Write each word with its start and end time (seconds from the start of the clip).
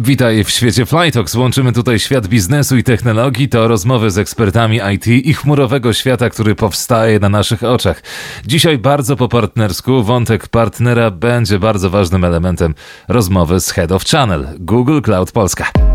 Witaj 0.00 0.44
w 0.44 0.50
świecie 0.50 0.86
Flytox. 0.86 1.34
Łączymy 1.34 1.72
tutaj 1.72 1.98
świat 1.98 2.26
biznesu 2.26 2.76
i 2.76 2.84
technologii. 2.84 3.48
To 3.48 3.68
rozmowy 3.68 4.10
z 4.10 4.18
ekspertami 4.18 4.80
IT 4.94 5.06
i 5.06 5.34
chmurowego 5.34 5.92
świata, 5.92 6.30
który 6.30 6.54
powstaje 6.54 7.18
na 7.18 7.28
naszych 7.28 7.62
oczach. 7.62 8.02
Dzisiaj 8.46 8.78
bardzo 8.78 9.16
po 9.16 9.28
partnersku. 9.28 10.02
Wątek 10.02 10.48
partnera 10.48 11.10
będzie 11.10 11.58
bardzo 11.58 11.90
ważnym 11.90 12.24
elementem 12.24 12.74
rozmowy 13.08 13.60
z 13.60 13.70
Head 13.70 13.92
of 13.92 14.04
Channel 14.04 14.46
Google 14.58 15.00
Cloud 15.00 15.32
Polska. 15.32 15.87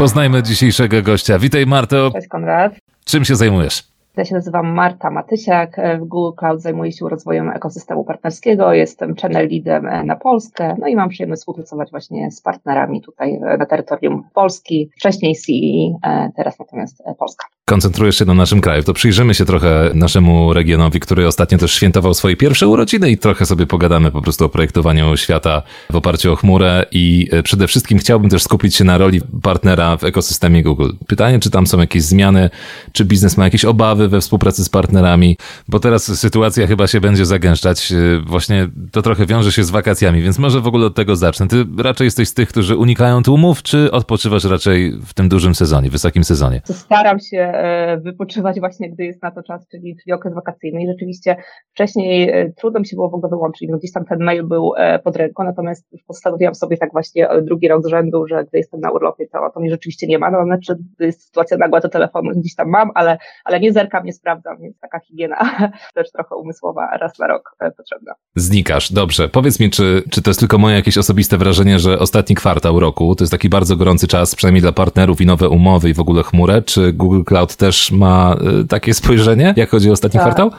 Poznajmy 0.00 0.42
dzisiejszego 0.42 1.02
gościa. 1.02 1.38
Witaj 1.38 1.66
Marto. 1.66 2.10
Cześć 2.14 2.28
Konrad. 2.28 2.72
Czym 3.04 3.24
się 3.24 3.36
zajmujesz? 3.36 3.82
Ja 4.20 4.24
się 4.24 4.34
nazywam 4.34 4.74
Marta 4.74 5.10
Matysiak. 5.10 5.76
W 6.00 6.04
Google 6.04 6.36
Cloud 6.38 6.62
zajmuję 6.62 6.92
się 6.92 7.08
rozwojem 7.08 7.50
ekosystemu 7.50 8.04
partnerskiego. 8.04 8.72
Jestem 8.72 9.14
channel 9.16 9.48
leadem 9.48 10.06
na 10.06 10.16
Polskę. 10.16 10.76
No 10.78 10.86
i 10.86 10.96
mam 10.96 11.08
przyjemność 11.08 11.40
współpracować 11.40 11.90
właśnie 11.90 12.30
z 12.30 12.40
partnerami 12.40 13.02
tutaj 13.02 13.40
na 13.58 13.66
terytorium 13.66 14.24
Polski. 14.34 14.90
Wcześniej 14.96 15.34
CE, 15.34 16.30
teraz 16.36 16.58
natomiast 16.58 17.02
Polska 17.18 17.46
koncentrujesz 17.70 18.18
się 18.18 18.24
na 18.24 18.34
naszym 18.34 18.60
kraju, 18.60 18.82
to 18.82 18.94
przyjrzymy 18.94 19.34
się 19.34 19.44
trochę 19.44 19.90
naszemu 19.94 20.52
regionowi, 20.52 21.00
który 21.00 21.26
ostatnio 21.26 21.58
też 21.58 21.72
świętował 21.72 22.14
swoje 22.14 22.36
pierwsze 22.36 22.68
urodziny 22.68 23.10
i 23.10 23.18
trochę 23.18 23.46
sobie 23.46 23.66
pogadamy 23.66 24.10
po 24.10 24.22
prostu 24.22 24.44
o 24.44 24.48
projektowaniu 24.48 25.16
świata 25.16 25.62
w 25.90 25.96
oparciu 25.96 26.32
o 26.32 26.36
chmurę 26.36 26.86
i 26.92 27.28
e, 27.32 27.42
przede 27.42 27.66
wszystkim 27.66 27.98
chciałbym 27.98 28.30
też 28.30 28.42
skupić 28.42 28.76
się 28.76 28.84
na 28.84 28.98
roli 28.98 29.20
partnera 29.42 29.96
w 29.96 30.04
ekosystemie 30.04 30.62
Google. 30.62 30.90
Pytanie, 31.06 31.40
czy 31.40 31.50
tam 31.50 31.66
są 31.66 31.78
jakieś 31.78 32.02
zmiany, 32.02 32.50
czy 32.92 33.04
biznes 33.04 33.36
ma 33.36 33.44
jakieś 33.44 33.64
obawy 33.64 34.08
we 34.10 34.20
współpracy 34.20 34.64
z 34.64 34.68
partnerami, 34.68 35.36
bo 35.68 35.80
teraz 35.80 36.18
sytuacja 36.18 36.66
chyba 36.66 36.86
się 36.86 37.00
będzie 37.00 37.26
zagęszczać. 37.26 37.92
E, 37.92 37.96
właśnie 38.26 38.68
to 38.92 39.02
trochę 39.02 39.26
wiąże 39.26 39.52
się 39.52 39.64
z 39.64 39.70
wakacjami, 39.70 40.22
więc 40.22 40.38
może 40.38 40.60
w 40.60 40.66
ogóle 40.66 40.86
od 40.86 40.94
tego 40.94 41.16
zacznę. 41.16 41.48
Ty 41.48 41.64
raczej 41.78 42.04
jesteś 42.04 42.28
z 42.28 42.34
tych, 42.34 42.48
którzy 42.48 42.76
unikają 42.76 43.22
tłumów, 43.22 43.62
czy 43.62 43.90
odpoczywasz 43.90 44.44
raczej 44.44 44.92
w 45.06 45.14
tym 45.14 45.28
dużym 45.28 45.54
sezonie, 45.54 45.90
wysokim 45.90 46.24
sezonie? 46.24 46.62
Staram 46.64 47.20
się 47.20 47.60
E, 47.60 47.96
wypoczywać 47.96 48.60
właśnie, 48.60 48.90
gdy 48.90 49.04
jest 49.04 49.22
na 49.22 49.30
to 49.30 49.42
czas, 49.42 49.68
czyli, 49.68 49.96
czyli 49.96 50.12
okres 50.12 50.34
wakacyjny. 50.34 50.82
I 50.82 50.86
rzeczywiście 50.86 51.36
wcześniej 51.70 52.30
e, 52.30 52.52
trudno 52.52 52.80
mi 52.80 52.86
się 52.86 52.96
było 52.96 53.08
w 53.08 53.14
ogóle 53.14 53.30
wyłączyć, 53.30 53.68
no 53.70 53.78
gdzieś 53.78 53.92
tam 53.92 54.04
ten 54.04 54.18
mail 54.18 54.44
był 54.44 54.72
e, 54.76 54.98
pod 54.98 55.16
ręką, 55.16 55.44
natomiast 55.44 55.86
postanowiłam 56.06 56.54
sobie 56.54 56.76
tak 56.76 56.92
właśnie 56.92 57.28
drugi 57.42 57.68
rok 57.68 57.82
z 57.82 57.86
rzędu, 57.86 58.26
że 58.26 58.44
gdy 58.44 58.58
jestem 58.58 58.80
na 58.80 58.90
urlopie, 58.90 59.26
to, 59.26 59.50
to 59.54 59.60
mnie 59.60 59.70
rzeczywiście 59.70 60.06
nie 60.06 60.18
ma. 60.18 60.30
No, 60.30 60.44
znaczy, 60.44 60.76
gdy 60.96 61.06
jest 61.06 61.26
sytuacja 61.26 61.56
nagła, 61.56 61.80
to 61.80 61.88
telefon 61.88 62.28
gdzieś 62.36 62.54
tam 62.54 62.68
mam, 62.68 62.90
ale, 62.94 63.18
ale 63.44 63.60
nie 63.60 63.72
zerkam, 63.72 63.89
nie 64.04 64.12
sprawdzam, 64.12 64.56
więc 64.60 64.78
taka 64.80 65.00
higiena 65.00 65.36
też 65.94 66.12
trochę 66.12 66.36
umysłowa 66.36 66.88
raz 67.00 67.18
na 67.18 67.26
rok 67.26 67.56
potrzebna. 67.76 68.12
Znikasz, 68.36 68.92
dobrze. 68.92 69.28
Powiedz 69.28 69.60
mi, 69.60 69.70
czy, 69.70 70.02
czy 70.10 70.22
to 70.22 70.30
jest 70.30 70.40
tylko 70.40 70.58
moje 70.58 70.76
jakieś 70.76 70.98
osobiste 70.98 71.38
wrażenie, 71.38 71.78
że 71.78 71.98
ostatni 71.98 72.36
kwartał 72.36 72.80
roku 72.80 73.14
to 73.14 73.24
jest 73.24 73.32
taki 73.32 73.48
bardzo 73.48 73.76
gorący 73.76 74.08
czas, 74.08 74.34
przynajmniej 74.34 74.62
dla 74.62 74.72
partnerów 74.72 75.20
i 75.20 75.26
nowe 75.26 75.48
umowy 75.48 75.90
i 75.90 75.94
w 75.94 76.00
ogóle 76.00 76.22
chmurę, 76.22 76.62
czy 76.62 76.92
Google 76.92 77.22
Cloud 77.24 77.56
też 77.56 77.92
ma 77.92 78.36
y, 78.62 78.66
takie 78.66 78.94
spojrzenie, 78.94 79.54
jak 79.56 79.70
chodzi 79.70 79.90
o 79.90 79.92
ostatni 79.92 80.20
tak. 80.20 80.26
kwartał? 80.26 80.50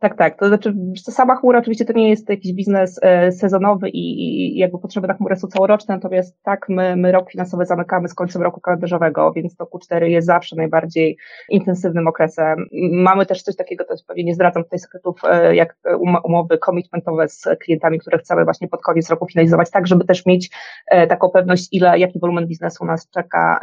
Tak, 0.00 0.16
tak. 0.16 0.38
To 0.38 0.48
znaczy, 0.48 0.74
sama 0.96 1.36
chmura 1.36 1.58
oczywiście 1.58 1.84
to 1.84 1.92
nie 1.92 2.08
jest 2.08 2.28
jakiś 2.28 2.52
biznes 2.52 3.00
e, 3.02 3.32
sezonowy 3.32 3.88
i, 3.88 4.20
i 4.54 4.58
jakby 4.58 4.78
potrzeby 4.78 5.08
na 5.08 5.14
chmurę 5.14 5.36
są 5.36 5.48
całoroczne, 5.48 5.94
natomiast 5.94 6.42
tak, 6.42 6.68
my, 6.68 6.96
my 6.96 7.12
rok 7.12 7.30
finansowy 7.30 7.66
zamykamy 7.66 8.08
z 8.08 8.14
końcem 8.14 8.42
roku 8.42 8.60
kalendarzowego, 8.60 9.32
więc 9.32 9.56
to 9.56 9.64
Q4 9.64 10.02
jest 10.02 10.26
zawsze 10.26 10.56
najbardziej 10.56 11.18
intensywnym 11.48 12.06
okresem. 12.06 12.66
Mamy 12.92 13.26
też 13.26 13.42
coś 13.42 13.56
takiego, 13.56 13.84
to 13.84 13.94
pewnie 14.06 14.24
nie 14.24 14.34
zdradzam 14.34 14.64
tutaj 14.64 14.78
sekretów, 14.78 15.20
e, 15.30 15.56
jak 15.56 15.76
umowy 16.24 16.58
commitmentowe 16.58 17.28
z 17.28 17.44
klientami, 17.60 17.98
które 17.98 18.18
chcemy 18.18 18.44
właśnie 18.44 18.68
pod 18.68 18.82
koniec 18.82 19.10
roku 19.10 19.26
finalizować, 19.26 19.70
tak, 19.70 19.86
żeby 19.86 20.04
też 20.04 20.26
mieć 20.26 20.50
e, 20.86 21.06
taką 21.06 21.30
pewność, 21.30 21.68
ile, 21.72 21.98
jaki 21.98 22.18
wolumen 22.18 22.46
biznesu 22.46 22.84
nas 22.84 23.10
czeka 23.10 23.60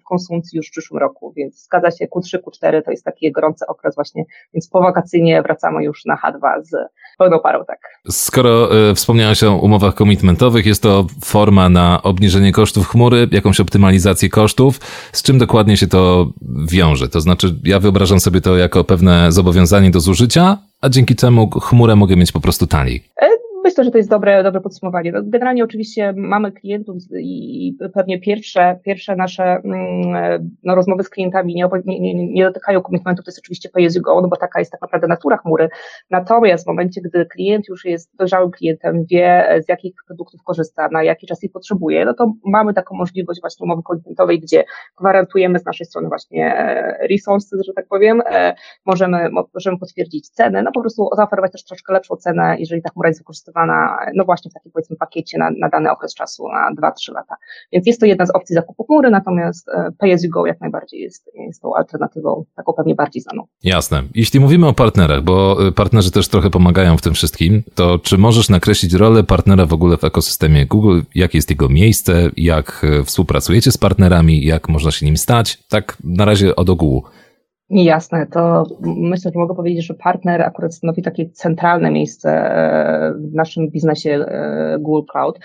w 0.00 0.02
konsumpcji 0.02 0.56
już 0.56 0.68
w 0.68 0.70
przyszłym 0.70 1.00
roku, 1.00 1.32
więc 1.36 1.64
zgadza 1.64 1.90
się, 1.90 2.06
Q3, 2.06 2.38
Q4 2.38 2.82
to 2.82 2.90
jest 2.90 3.04
taki 3.04 3.32
gorący 3.32 3.66
okres 3.66 3.94
właśnie, 3.94 4.24
więc 4.54 4.68
po 4.68 4.80
wakacyjnie 4.80 5.42
wracamy 5.42 5.67
samo 5.68 5.80
już 5.80 6.04
na 6.04 6.16
H2 6.16 6.62
z 6.62 6.70
pełną 7.18 7.40
parą, 7.40 7.64
tak. 7.64 7.78
Skoro 8.10 8.76
y, 8.90 8.94
wspomniałeś 8.94 9.42
o 9.44 9.56
umowach 9.56 9.94
komitmentowych, 9.94 10.66
jest 10.66 10.82
to 10.82 11.06
forma 11.24 11.68
na 11.68 12.02
obniżenie 12.02 12.52
kosztów 12.52 12.88
chmury, 12.88 13.28
jakąś 13.32 13.60
optymalizację 13.60 14.28
kosztów. 14.28 14.80
Z 15.12 15.22
czym 15.22 15.38
dokładnie 15.38 15.76
się 15.76 15.86
to 15.86 16.26
wiąże? 16.70 17.08
To 17.08 17.20
znaczy, 17.20 17.54
ja 17.64 17.80
wyobrażam 17.80 18.20
sobie 18.20 18.40
to 18.40 18.56
jako 18.56 18.84
pewne 18.84 19.32
zobowiązanie 19.32 19.90
do 19.90 20.00
zużycia, 20.00 20.58
a 20.80 20.88
dzięki 20.88 21.16
temu 21.16 21.50
chmurę 21.50 21.96
mogę 21.96 22.16
mieć 22.16 22.32
po 22.32 22.40
prostu 22.40 22.66
taniej. 22.66 23.04
E, 23.22 23.28
Myślę, 23.78 23.84
że 23.84 23.90
to 23.90 23.98
jest 23.98 24.10
dobre, 24.10 24.42
dobre 24.42 24.60
podsumowanie. 24.60 25.12
No, 25.12 25.20
generalnie 25.24 25.64
oczywiście 25.64 26.14
mamy 26.16 26.52
klientów 26.52 26.96
i 27.20 27.76
pewnie 27.94 28.20
pierwsze, 28.20 28.78
pierwsze 28.84 29.16
nasze 29.16 29.44
mm, 29.44 30.50
no, 30.64 30.74
rozmowy 30.74 31.04
z 31.04 31.08
klientami 31.08 31.54
nie, 31.54 31.68
nie, 31.86 32.14
nie 32.14 32.44
dotykają 32.44 32.82
komitmentu, 32.82 33.22
to 33.22 33.28
jest 33.28 33.38
oczywiście 33.38 33.68
pay 33.68 33.86
as 33.86 33.94
you 33.94 34.02
go, 34.02 34.20
no 34.20 34.28
bo 34.28 34.36
taka 34.36 34.58
jest 34.58 34.72
tak 34.72 34.80
naprawdę 34.82 35.06
natura 35.06 35.36
chmury. 35.36 35.68
Natomiast 36.10 36.64
w 36.64 36.66
momencie, 36.66 37.00
gdy 37.00 37.26
klient 37.26 37.68
już 37.68 37.84
jest 37.84 38.16
dojrzałym 38.16 38.50
klientem, 38.50 39.04
wie 39.10 39.58
z 39.66 39.68
jakich 39.68 39.94
produktów 40.06 40.42
korzysta, 40.42 40.88
na 40.92 41.02
jaki 41.02 41.26
czas 41.26 41.44
ich 41.44 41.52
potrzebuje, 41.52 42.04
no 42.04 42.14
to 42.14 42.32
mamy 42.44 42.74
taką 42.74 42.96
możliwość 42.96 43.40
właśnie 43.40 43.64
umowy 43.64 43.82
komitmentowej, 43.82 44.40
gdzie 44.40 44.64
gwarantujemy 45.00 45.58
z 45.58 45.64
naszej 45.64 45.86
strony 45.86 46.08
właśnie 46.08 46.54
e, 46.56 47.06
resources, 47.10 47.66
że 47.66 47.72
tak 47.72 47.86
powiem, 47.88 48.22
e, 48.26 48.54
możemy, 48.86 49.30
możemy 49.54 49.78
potwierdzić 49.78 50.30
cenę, 50.30 50.62
no 50.62 50.72
po 50.72 50.80
prostu 50.80 51.08
zaoferować 51.16 51.52
też 51.52 51.64
troszkę 51.64 51.92
lepszą 51.92 52.16
cenę, 52.16 52.56
jeżeli 52.58 52.82
ta 52.82 52.90
chmura 52.90 53.08
jest 53.08 53.20
wykorzystywana 53.20 53.67
zainwestowana, 53.68 54.12
no 54.14 54.24
właśnie 54.24 54.50
w 54.50 54.54
takim 54.54 54.72
powiedzmy 54.72 54.96
pakiecie 54.96 55.38
na, 55.38 55.50
na 55.58 55.68
dany 55.68 55.90
okres 55.90 56.14
czasu, 56.14 56.44
na 56.48 56.90
2-3 56.90 57.14
lata. 57.14 57.36
Więc 57.72 57.86
jest 57.86 58.00
to 58.00 58.06
jedna 58.06 58.26
z 58.26 58.30
opcji 58.30 58.54
zakupu 58.54 58.84
chmury, 58.84 59.10
natomiast 59.10 59.68
e, 59.68 59.90
pay 59.98 60.12
as 60.12 60.24
you 60.24 60.30
go 60.30 60.46
jak 60.46 60.60
najbardziej 60.60 61.00
jest, 61.00 61.30
jest 61.34 61.62
tą 61.62 61.74
alternatywą, 61.74 62.44
taką 62.56 62.72
pewnie 62.72 62.94
bardziej 62.94 63.22
znaną. 63.22 63.46
Jasne. 63.64 64.02
Jeśli 64.14 64.40
mówimy 64.40 64.66
o 64.66 64.72
partnerach, 64.72 65.22
bo 65.22 65.66
e, 65.68 65.72
partnerzy 65.72 66.10
też 66.10 66.28
trochę 66.28 66.50
pomagają 66.50 66.96
w 66.96 67.02
tym 67.02 67.14
wszystkim, 67.14 67.62
to 67.74 67.98
czy 67.98 68.18
możesz 68.18 68.48
nakreślić 68.48 68.94
rolę 68.94 69.24
partnera 69.24 69.66
w 69.66 69.72
ogóle 69.72 69.96
w 69.96 70.04
ekosystemie 70.04 70.66
Google? 70.66 71.00
Jakie 71.14 71.38
jest 71.38 71.50
jego 71.50 71.68
miejsce? 71.68 72.30
Jak 72.36 72.86
e, 73.00 73.04
współpracujecie 73.04 73.72
z 73.72 73.78
partnerami? 73.78 74.44
Jak 74.44 74.68
można 74.68 74.90
się 74.90 75.06
nim 75.06 75.16
stać? 75.16 75.58
Tak 75.68 75.96
na 76.04 76.24
razie 76.24 76.56
od 76.56 76.70
ogółu. 76.70 77.04
Jasne, 77.70 78.26
to 78.26 78.64
myślę, 78.80 79.30
że 79.34 79.38
mogę 79.38 79.54
powiedzieć, 79.54 79.86
że 79.86 79.94
partner 79.94 80.42
akurat 80.42 80.74
stanowi 80.74 81.02
takie 81.02 81.30
centralne 81.30 81.90
miejsce 81.90 82.30
e, 82.30 83.14
w 83.14 83.34
naszym 83.34 83.70
biznesie 83.70 84.26
Google 84.78 85.06
Cloud 85.12 85.38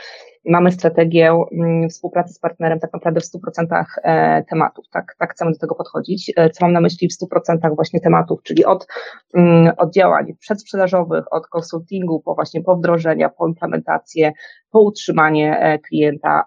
mamy 0.46 0.72
strategię 0.72 1.32
mm, 1.52 1.90
współpracy 1.90 2.34
z 2.34 2.40
partnerem 2.40 2.80
tak 2.80 2.94
naprawdę 2.94 3.22
w 3.22 3.24
100% 3.24 3.86
e, 4.04 4.44
tematów, 4.44 4.86
tak, 4.90 5.16
tak 5.20 5.32
chcemy 5.32 5.52
do 5.52 5.58
tego 5.58 5.76
podchodzić. 5.76 6.32
E, 6.36 6.50
co 6.50 6.66
mam 6.66 6.74
na 6.74 6.82
myśli 6.82 7.10
w 7.10 7.26
100% 7.34 7.76
właśnie 7.76 8.00
tematów, 8.00 8.44
czyli 8.44 8.66
od, 8.66 8.88
mm, 9.34 9.74
od 9.78 9.94
działań 9.94 10.34
przedsprzedażowych, 10.40 11.34
od 11.34 11.48
konsultingu, 11.48 12.20
po 12.20 12.36
właśnie 12.36 12.62
po 12.62 12.76
wdrożenia, 12.76 13.30
po 13.30 13.48
implementację, 13.48 14.32
po 14.72 14.82
utrzymanie 14.82 15.60
e, 15.60 15.80
klienta 15.80 16.44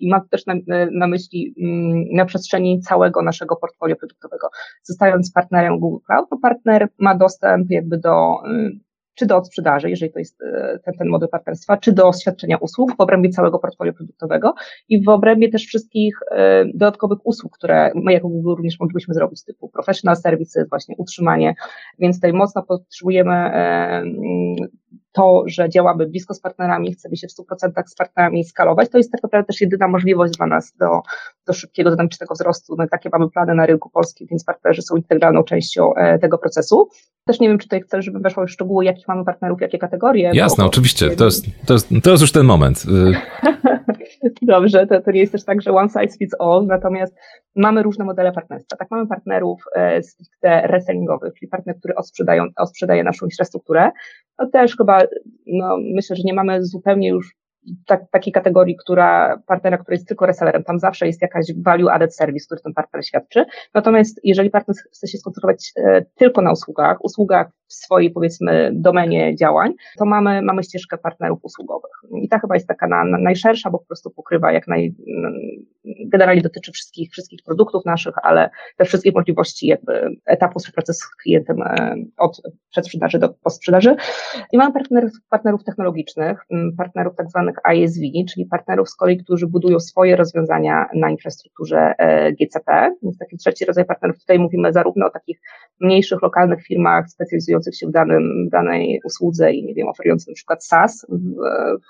i 0.00 0.10
mam 0.10 0.28
też 0.28 0.46
na, 0.46 0.54
na 0.92 1.06
myśli 1.06 1.54
mm, 1.62 2.04
na 2.12 2.24
przestrzeni 2.24 2.80
całego 2.80 3.22
naszego 3.22 3.56
portfolio 3.56 3.96
produktowego. 3.96 4.48
Zostając 4.82 5.32
partnerem 5.32 5.78
Google 5.78 6.04
Cloud, 6.06 6.28
to 6.30 6.36
partner 6.42 6.88
ma 6.98 7.14
dostęp 7.14 7.70
jakby 7.70 7.98
do 7.98 8.36
czy 9.14 9.26
do 9.26 9.36
odsprzedaży, 9.36 9.90
jeżeli 9.90 10.12
to 10.12 10.18
jest 10.18 10.42
e, 10.42 10.78
ten, 10.84 10.94
ten 10.94 11.08
model 11.08 11.28
partnerstwa, 11.28 11.76
czy 11.76 11.92
do 11.92 12.12
świadczenia 12.12 12.56
usług 12.56 12.96
w 12.96 13.00
obrębie 13.00 13.28
całego 13.28 13.58
portfolio 13.58 13.92
produktowego 13.92 14.54
i 14.88 15.04
w 15.04 15.08
obrębie 15.08 15.48
też 15.48 15.64
wszystkich 15.64 16.18
e, 16.30 16.64
dodatkowych 16.64 17.18
usług, 17.24 17.56
które 17.56 17.92
my 17.94 18.12
jako 18.12 18.28
Google 18.28 18.54
również 18.56 18.80
moglibyśmy 18.80 19.14
zrobić, 19.14 19.44
typu 19.44 19.68
professional 19.68 20.16
services, 20.16 20.68
właśnie 20.68 20.94
utrzymanie, 20.98 21.54
więc 21.98 22.16
tutaj 22.16 22.32
mocno 22.32 22.62
potrzebujemy 22.62 23.34
e, 23.34 24.02
to, 25.12 25.42
że 25.46 25.68
działamy 25.68 26.06
blisko 26.06 26.34
z 26.34 26.40
partnerami, 26.40 26.92
chcemy 26.92 27.16
się 27.16 27.26
w 27.28 27.30
100% 27.30 27.82
z 27.86 27.94
partnerami 27.94 28.44
skalować, 28.44 28.88
to 28.90 28.98
jest 28.98 29.12
tak 29.12 29.22
naprawdę 29.22 29.46
też 29.46 29.60
jedyna 29.60 29.88
możliwość 29.88 30.36
dla 30.36 30.46
nas 30.46 30.72
do, 30.80 31.00
do 31.46 31.52
szybkiego, 31.52 31.90
dynamicznego 31.90 32.34
wzrostu. 32.34 32.76
No, 32.78 32.86
takie 32.90 33.08
mamy 33.12 33.30
plany 33.30 33.54
na 33.54 33.66
rynku 33.66 33.90
polskim, 33.90 34.26
więc 34.30 34.44
partnerzy 34.44 34.82
są 34.82 34.96
integralną 34.96 35.42
częścią 35.42 35.94
e, 35.94 36.18
tego 36.18 36.38
procesu. 36.38 36.88
Też 37.24 37.40
nie 37.40 37.48
wiem, 37.48 37.58
czy 37.58 37.66
tutaj 37.68 37.80
chcesz, 37.80 38.04
żebym 38.04 38.22
weszła 38.22 38.46
w 38.46 38.50
szczegóły, 38.50 38.84
jakich 38.84 39.08
mamy 39.08 39.24
partnerów, 39.24 39.60
jakie 39.60 39.78
kategorie. 39.78 40.30
Jasne, 40.34 40.64
oczywiście. 40.64 41.10
To 41.10 41.24
jest, 41.24 41.46
to, 41.66 41.72
jest, 41.72 41.88
to 42.02 42.10
jest 42.10 42.20
już 42.20 42.32
ten 42.32 42.46
moment. 42.46 42.84
Dobrze, 44.42 44.86
to, 44.86 45.00
to 45.00 45.10
nie 45.10 45.20
jest 45.20 45.32
też 45.32 45.44
tak, 45.44 45.62
że 45.62 45.72
one 45.72 45.88
size 45.88 46.18
fits 46.18 46.36
all, 46.38 46.66
natomiast 46.66 47.14
mamy 47.56 47.82
różne 47.82 48.04
modele 48.04 48.32
partnerstwa. 48.32 48.76
Tak, 48.76 48.90
mamy 48.90 49.06
partnerów 49.06 49.64
e, 49.76 50.02
stricte 50.02 50.66
resellingowych, 50.66 51.34
czyli 51.34 51.48
partner, 51.48 51.78
który 51.78 51.94
odsprzedają, 51.94 52.44
odsprzedaje 52.56 53.04
naszą 53.04 53.26
infrastrukturę. 53.26 53.90
To 54.38 54.46
też 54.46 54.76
chyba, 54.76 55.02
no, 55.46 55.76
myślę, 55.94 56.16
że 56.16 56.22
nie 56.24 56.34
mamy 56.34 56.64
zupełnie 56.64 57.08
już 57.08 57.39
tak, 57.86 58.10
takiej 58.10 58.32
kategorii, 58.32 58.76
która 58.76 59.38
partnera, 59.46 59.78
który 59.78 59.94
jest 59.94 60.08
tylko 60.08 60.26
resellerem, 60.26 60.64
tam 60.64 60.78
zawsze 60.78 61.06
jest 61.06 61.22
jakaś 61.22 61.46
value 61.64 61.92
added 61.92 62.16
service, 62.16 62.46
który 62.46 62.60
ten 62.60 62.74
partner 62.74 63.06
świadczy. 63.06 63.44
Natomiast 63.74 64.20
jeżeli 64.24 64.50
partner 64.50 64.76
chce 64.92 65.08
się 65.08 65.18
skoncentrować 65.18 65.72
e, 65.76 66.04
tylko 66.14 66.42
na 66.42 66.52
usługach, 66.52 67.04
usługach 67.04 67.50
w 67.70 67.74
swojej 67.74 68.10
powiedzmy 68.10 68.70
domenie 68.74 69.36
działań, 69.36 69.72
to 69.98 70.04
mamy, 70.04 70.42
mamy 70.42 70.62
ścieżkę 70.62 70.98
partnerów 70.98 71.38
usługowych. 71.42 71.90
I 72.22 72.28
ta 72.28 72.38
chyba 72.38 72.54
jest 72.54 72.68
taka 72.68 72.86
na, 72.88 73.04
na 73.04 73.18
najszersza, 73.18 73.70
bo 73.70 73.78
po 73.78 73.86
prostu 73.86 74.10
pokrywa 74.10 74.52
jak 74.52 74.68
naj, 74.68 74.94
generalnie 76.06 76.42
dotyczy 76.42 76.72
wszystkich, 76.72 77.10
wszystkich 77.10 77.40
produktów 77.46 77.84
naszych, 77.84 78.14
ale 78.22 78.50
też 78.76 78.88
wszystkich 78.88 79.14
możliwości 79.14 79.66
jakby 79.66 80.16
etapu 80.26 80.58
współpracy 80.58 80.94
z 80.94 81.08
klientem 81.22 81.62
e, 81.62 81.96
od 82.18 82.42
przedsprzedaży 82.70 83.18
do 83.18 83.28
postsprzedaży. 83.28 83.96
I 84.52 84.58
mamy 84.58 84.72
partnerów, 84.72 85.10
partnerów 85.30 85.64
technologicznych, 85.64 86.46
partnerów 86.78 87.16
tak 87.16 87.30
zwanych 87.30 87.49
ISV, 87.74 88.02
czyli 88.32 88.46
partnerów 88.46 88.88
z 88.88 88.96
kolei, 88.96 89.16
którzy 89.16 89.46
budują 89.46 89.80
swoje 89.80 90.16
rozwiązania 90.16 90.86
na 90.94 91.10
infrastrukturze 91.10 91.94
e, 91.98 92.32
GCP. 92.32 92.96
Więc 93.02 93.18
taki 93.18 93.36
trzeci 93.36 93.64
rodzaj 93.64 93.84
partnerów, 93.84 94.18
tutaj 94.18 94.38
mówimy 94.38 94.72
zarówno 94.72 95.06
o 95.06 95.10
takich 95.10 95.40
mniejszych, 95.80 96.22
lokalnych 96.22 96.62
firmach 96.62 97.10
specjalizujących 97.10 97.76
się 97.76 97.86
w, 97.86 97.90
danym, 97.90 98.48
danej 98.52 99.00
usłudze 99.04 99.52
i 99.52 99.64
nie 99.64 99.74
wiem, 99.74 99.88
oferujących 99.88 100.28
na 100.28 100.34
przykład 100.34 100.64
SaaS 100.64 101.06
w, 101.08 101.34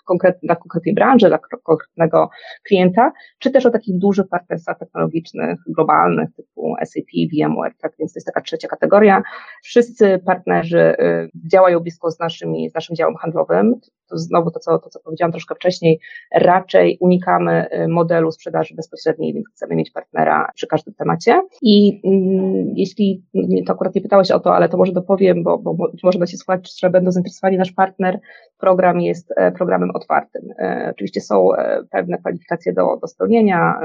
w 0.00 0.04
konkret, 0.04 0.38
dla 0.42 0.56
konkretnej 0.56 0.94
branży, 0.94 1.28
dla 1.28 1.38
konkretnego 1.38 2.30
klienta, 2.62 3.12
czy 3.38 3.50
też 3.50 3.66
o 3.66 3.70
takich 3.70 3.98
dużych 3.98 4.28
partnerstwach 4.28 4.78
technologicznych, 4.78 5.58
globalnych, 5.66 6.28
typu 6.36 6.74
SAP, 6.84 7.10
VMware, 7.32 7.74
tak 7.80 7.92
więc 7.98 8.12
to 8.12 8.18
jest 8.18 8.26
taka 8.26 8.40
trzecia 8.40 8.68
kategoria. 8.68 9.22
Wszyscy 9.62 10.18
partnerzy 10.26 10.78
y, 10.78 11.30
działają 11.52 11.80
blisko 11.80 12.10
z, 12.10 12.18
naszymi, 12.18 12.70
z 12.70 12.74
naszym 12.74 12.96
działem 12.96 13.16
handlowym, 13.16 13.80
to 14.10 14.18
znowu 14.18 14.50
to 14.50 14.60
co, 14.60 14.78
to, 14.78 14.90
co 14.90 15.00
powiedziałam 15.00 15.32
troszkę 15.32 15.54
wcześniej, 15.54 16.00
raczej 16.34 16.98
unikamy 17.00 17.68
y, 17.72 17.88
modelu 17.88 18.32
sprzedaży 18.32 18.74
bezpośredniej, 18.74 19.34
więc 19.34 19.48
chcemy 19.48 19.76
mieć 19.76 19.90
partnera 19.90 20.50
przy 20.54 20.66
każdym 20.66 20.94
temacie. 20.94 21.42
I 21.62 22.00
mm, 22.04 22.72
jeśli, 22.76 23.22
to 23.66 23.72
akurat 23.72 23.94
nie 23.94 24.00
pytałeś 24.00 24.30
o 24.30 24.40
to, 24.40 24.54
ale 24.54 24.68
to 24.68 24.76
może 24.76 24.92
dopowiem, 24.92 25.42
bo, 25.42 25.58
bo 25.58 25.76
może 26.02 26.18
da 26.18 26.26
się 26.26 26.36
słuchać, 26.36 26.80
że 26.80 26.90
będą 26.90 27.10
zainteresowani 27.10 27.58
nasz 27.58 27.72
partner, 27.72 28.20
program 28.60 29.00
jest 29.00 29.32
e, 29.36 29.52
programem 29.52 29.90
otwartym. 29.94 30.42
E, 30.58 30.88
oczywiście 30.90 31.20
są 31.20 31.54
e, 31.54 31.82
pewne 31.90 32.18
kwalifikacje 32.18 32.72
do, 32.72 32.96
do 32.96 33.08
spełnienia, 33.08 33.80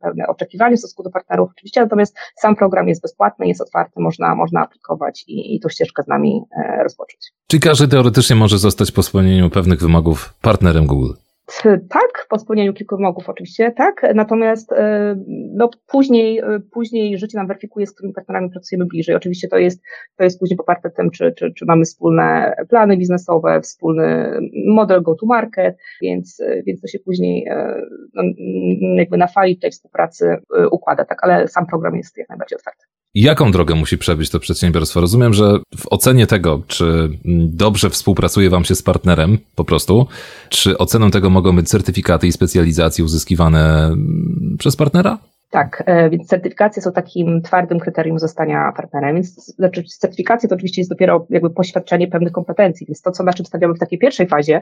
pewne 0.00 0.26
oczekiwania 0.26 0.76
w 0.76 0.78
stosunku 0.78 1.02
do 1.02 1.10
partnerów, 1.10 1.50
oczywiście, 1.50 1.80
natomiast 1.80 2.16
sam 2.36 2.56
program 2.56 2.88
jest 2.88 3.02
bezpłatny, 3.02 3.46
jest 3.46 3.60
otwarty, 3.60 4.00
można, 4.00 4.34
można 4.34 4.60
aplikować 4.60 5.24
i, 5.28 5.54
i 5.54 5.60
tą 5.60 5.68
ścieżkę 5.68 6.02
z 6.02 6.08
nami 6.08 6.42
rozpocząć. 6.82 7.32
Czyli 7.52 7.60
każdy 7.60 7.88
teoretycznie 7.88 8.36
może 8.36 8.58
zostać 8.58 8.92
po 8.92 9.02
spełnieniu 9.02 9.50
pewnych 9.50 9.80
wymogów 9.80 10.34
partnerem 10.42 10.86
Google. 10.86 11.12
Tak, 11.88 12.26
po 12.28 12.38
spełnieniu 12.38 12.72
kilku 12.72 12.96
wymogów 12.96 13.28
oczywiście, 13.28 13.72
tak, 13.76 14.14
natomiast 14.14 14.72
e, 14.72 15.16
no, 15.54 15.70
później, 15.86 16.38
e, 16.38 16.60
później 16.72 17.18
życie 17.18 17.38
nam 17.38 17.46
weryfikuje, 17.46 17.86
z 17.86 17.92
którymi 17.92 18.14
partnerami 18.14 18.50
pracujemy 18.50 18.86
bliżej. 18.86 19.14
Oczywiście 19.14 19.48
to 19.48 19.58
jest, 19.58 19.82
to 20.16 20.24
jest 20.24 20.38
później 20.38 20.56
poparte 20.56 20.90
tym, 20.90 21.10
czy, 21.10 21.32
czy, 21.32 21.52
czy 21.54 21.64
mamy 21.66 21.84
wspólne 21.84 22.54
plany 22.68 22.96
biznesowe, 22.96 23.60
wspólny 23.60 24.38
model 24.66 25.02
go-to-market, 25.02 25.76
więc, 26.02 26.40
e, 26.40 26.62
więc 26.62 26.80
to 26.80 26.88
się 26.88 26.98
później 26.98 27.46
no, 28.14 28.22
jakby 28.96 29.16
na 29.16 29.26
fali 29.26 29.58
tej 29.58 29.70
współpracy 29.70 30.36
układa, 30.70 31.04
tak, 31.04 31.24
ale 31.24 31.48
sam 31.48 31.66
program 31.66 31.96
jest 31.96 32.18
jak 32.18 32.28
najbardziej 32.28 32.56
otwarty. 32.58 32.84
Jaką 33.14 33.52
drogę 33.52 33.74
musi 33.74 33.98
przebyć 33.98 34.30
to 34.30 34.40
przedsiębiorstwo? 34.40 35.00
Rozumiem, 35.00 35.34
że 35.34 35.58
w 35.76 35.86
ocenie 35.90 36.26
tego, 36.26 36.62
czy 36.66 37.18
dobrze 37.46 37.90
współpracuje 37.90 38.50
Wam 38.50 38.64
się 38.64 38.74
z 38.74 38.82
partnerem 38.82 39.38
po 39.54 39.64
prostu, 39.64 40.06
czy 40.48 40.78
oceną 40.78 41.10
tego 41.10 41.30
mogą 41.30 41.56
być 41.56 41.68
certyfikaty 41.68 42.26
i 42.26 42.32
specjalizacje 42.32 43.04
uzyskiwane 43.04 43.96
przez 44.58 44.76
partnera? 44.76 45.18
Tak, 45.52 45.82
e, 45.86 46.10
więc 46.10 46.28
certyfikacje 46.28 46.82
są 46.82 46.92
takim 46.92 47.42
twardym 47.42 47.78
kryterium 47.80 48.18
zostania 48.18 48.72
partnerem, 48.76 49.14
więc 49.14 49.54
znaczy 49.56 49.82
certyfikacje 49.84 50.48
to 50.48 50.54
oczywiście 50.54 50.80
jest 50.80 50.90
dopiero 50.90 51.26
jakby 51.30 51.50
poświadczenie 51.50 52.08
pewnych 52.08 52.32
kompetencji, 52.32 52.86
więc 52.86 53.02
to, 53.02 53.10
co 53.10 53.24
na 53.24 53.32
czym 53.32 53.46
stawiamy 53.46 53.74
w 53.74 53.78
takiej 53.78 53.98
pierwszej 53.98 54.28
fazie, 54.28 54.60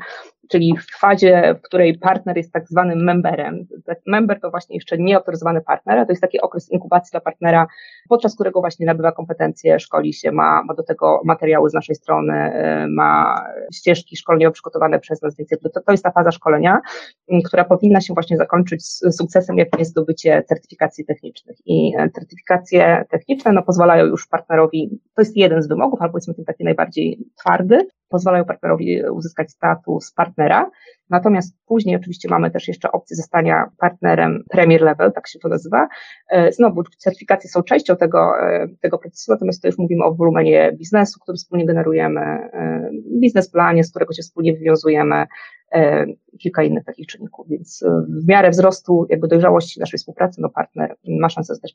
czyli 0.49 0.77
w 0.79 0.99
fazie, 0.99 1.55
w 1.59 1.63
której 1.63 1.99
partner 1.99 2.37
jest 2.37 2.53
tak 2.53 2.69
zwanym 2.69 3.05
memberem, 3.05 3.67
member 4.07 4.41
to 4.41 4.51
właśnie 4.51 4.77
jeszcze 4.77 4.99
nieautoryzowany 4.99 5.61
partner, 5.61 5.99
a 5.99 6.07
to 6.07 6.13
jest 6.13 6.23
taki 6.23 6.41
okres 6.41 6.71
inkubacji 6.71 7.11
dla 7.11 7.21
partnera, 7.21 7.67
podczas 8.09 8.35
którego 8.35 8.61
właśnie 8.61 8.87
nabywa 8.87 9.13
kompetencje, 9.13 9.81
szkoli 9.81 10.13
się, 10.13 10.33
ma, 10.33 10.63
ma 10.65 10.75
do 10.75 10.83
tego 10.83 11.21
materiały 11.25 11.71
z 11.71 11.75
naszej 11.75 11.97
strony, 11.97 12.35
e, 12.35 12.87
ma 12.89 13.45
ścieżki 13.75 14.17
szkoleniowe 14.17 14.53
przygotowane 14.53 14.99
przez 15.01 15.23
nas, 15.23 15.37
więc 15.37 15.51
to, 15.51 15.81
to 15.81 15.93
jest 15.93 16.05
ta 16.05 16.11
faza 16.11 16.31
szkolenia, 16.31 16.81
która 17.45 17.65
powinna 17.65 18.01
się 18.01 18.15
właśnie 18.15 18.37
zakończyć 18.37 18.85
z 18.85 19.17
sukcesem, 19.17 19.59
jakim 19.59 19.79
jest 19.79 19.91
zdobycie 19.91 20.43
certyfikatu 20.49 20.80
certyfikacji 20.81 21.05
technicznych. 21.05 21.57
I 21.67 21.93
e, 21.99 22.11
certyfikacje 22.11 23.05
techniczne 23.11 23.53
no, 23.53 23.63
pozwalają 23.63 24.07
już 24.07 24.27
partnerowi, 24.27 25.01
to 25.15 25.23
jest 25.23 25.37
jeden 25.37 25.63
z 25.63 25.69
wymogów, 25.69 26.03
ale 26.03 26.11
powiedzmy 26.11 26.35
ten 26.35 26.45
taki 26.45 26.65
najbardziej 26.65 27.19
twardy, 27.39 27.89
pozwalają 28.09 28.45
partnerowi 28.45 29.03
uzyskać 29.13 29.51
status 29.51 30.13
partnera. 30.13 30.71
Natomiast 31.11 31.57
później 31.67 31.97
oczywiście 31.97 32.29
mamy 32.29 32.51
też 32.51 32.69
jeszcze 32.69 32.93
opcję 32.93 33.17
zostania 33.17 33.71
partnerem 33.79 34.45
premier 34.51 34.83
level, 34.83 35.13
tak 35.13 35.29
się 35.29 35.39
to 35.39 35.49
nazywa. 35.49 35.89
E, 36.31 36.53
znowu 36.53 36.83
certyfikacje 36.99 37.51
są 37.51 37.63
częścią 37.63 37.97
tego, 37.97 38.33
e, 38.43 38.69
tego 38.81 38.99
procesu, 38.99 39.33
natomiast 39.33 39.63
to 39.63 39.69
już 39.69 39.79
mówimy 39.79 40.05
o 40.05 40.15
wolumenie 40.15 40.73
biznesu, 40.79 41.21
który 41.21 41.37
wspólnie 41.37 41.67
generujemy, 41.67 42.21
biznesplanie, 43.21 43.85
z 43.85 43.91
którego 43.91 44.13
się 44.13 44.23
wspólnie 44.23 44.53
wywiązujemy, 44.53 45.27
E, 45.75 46.07
kilka 46.39 46.63
innych 46.63 46.85
takich 46.85 47.07
czynników, 47.07 47.49
więc 47.49 47.83
e, 47.83 48.05
w 48.25 48.29
miarę 48.29 48.51
wzrostu 48.51 49.07
jakby 49.11 49.29
dojrzałości 49.29 49.81
naszej 49.81 49.99
współpracy, 49.99 50.41
no 50.41 50.49
partner 50.49 50.97
ma 51.21 51.29
szansę 51.29 51.55
zostać 51.55 51.75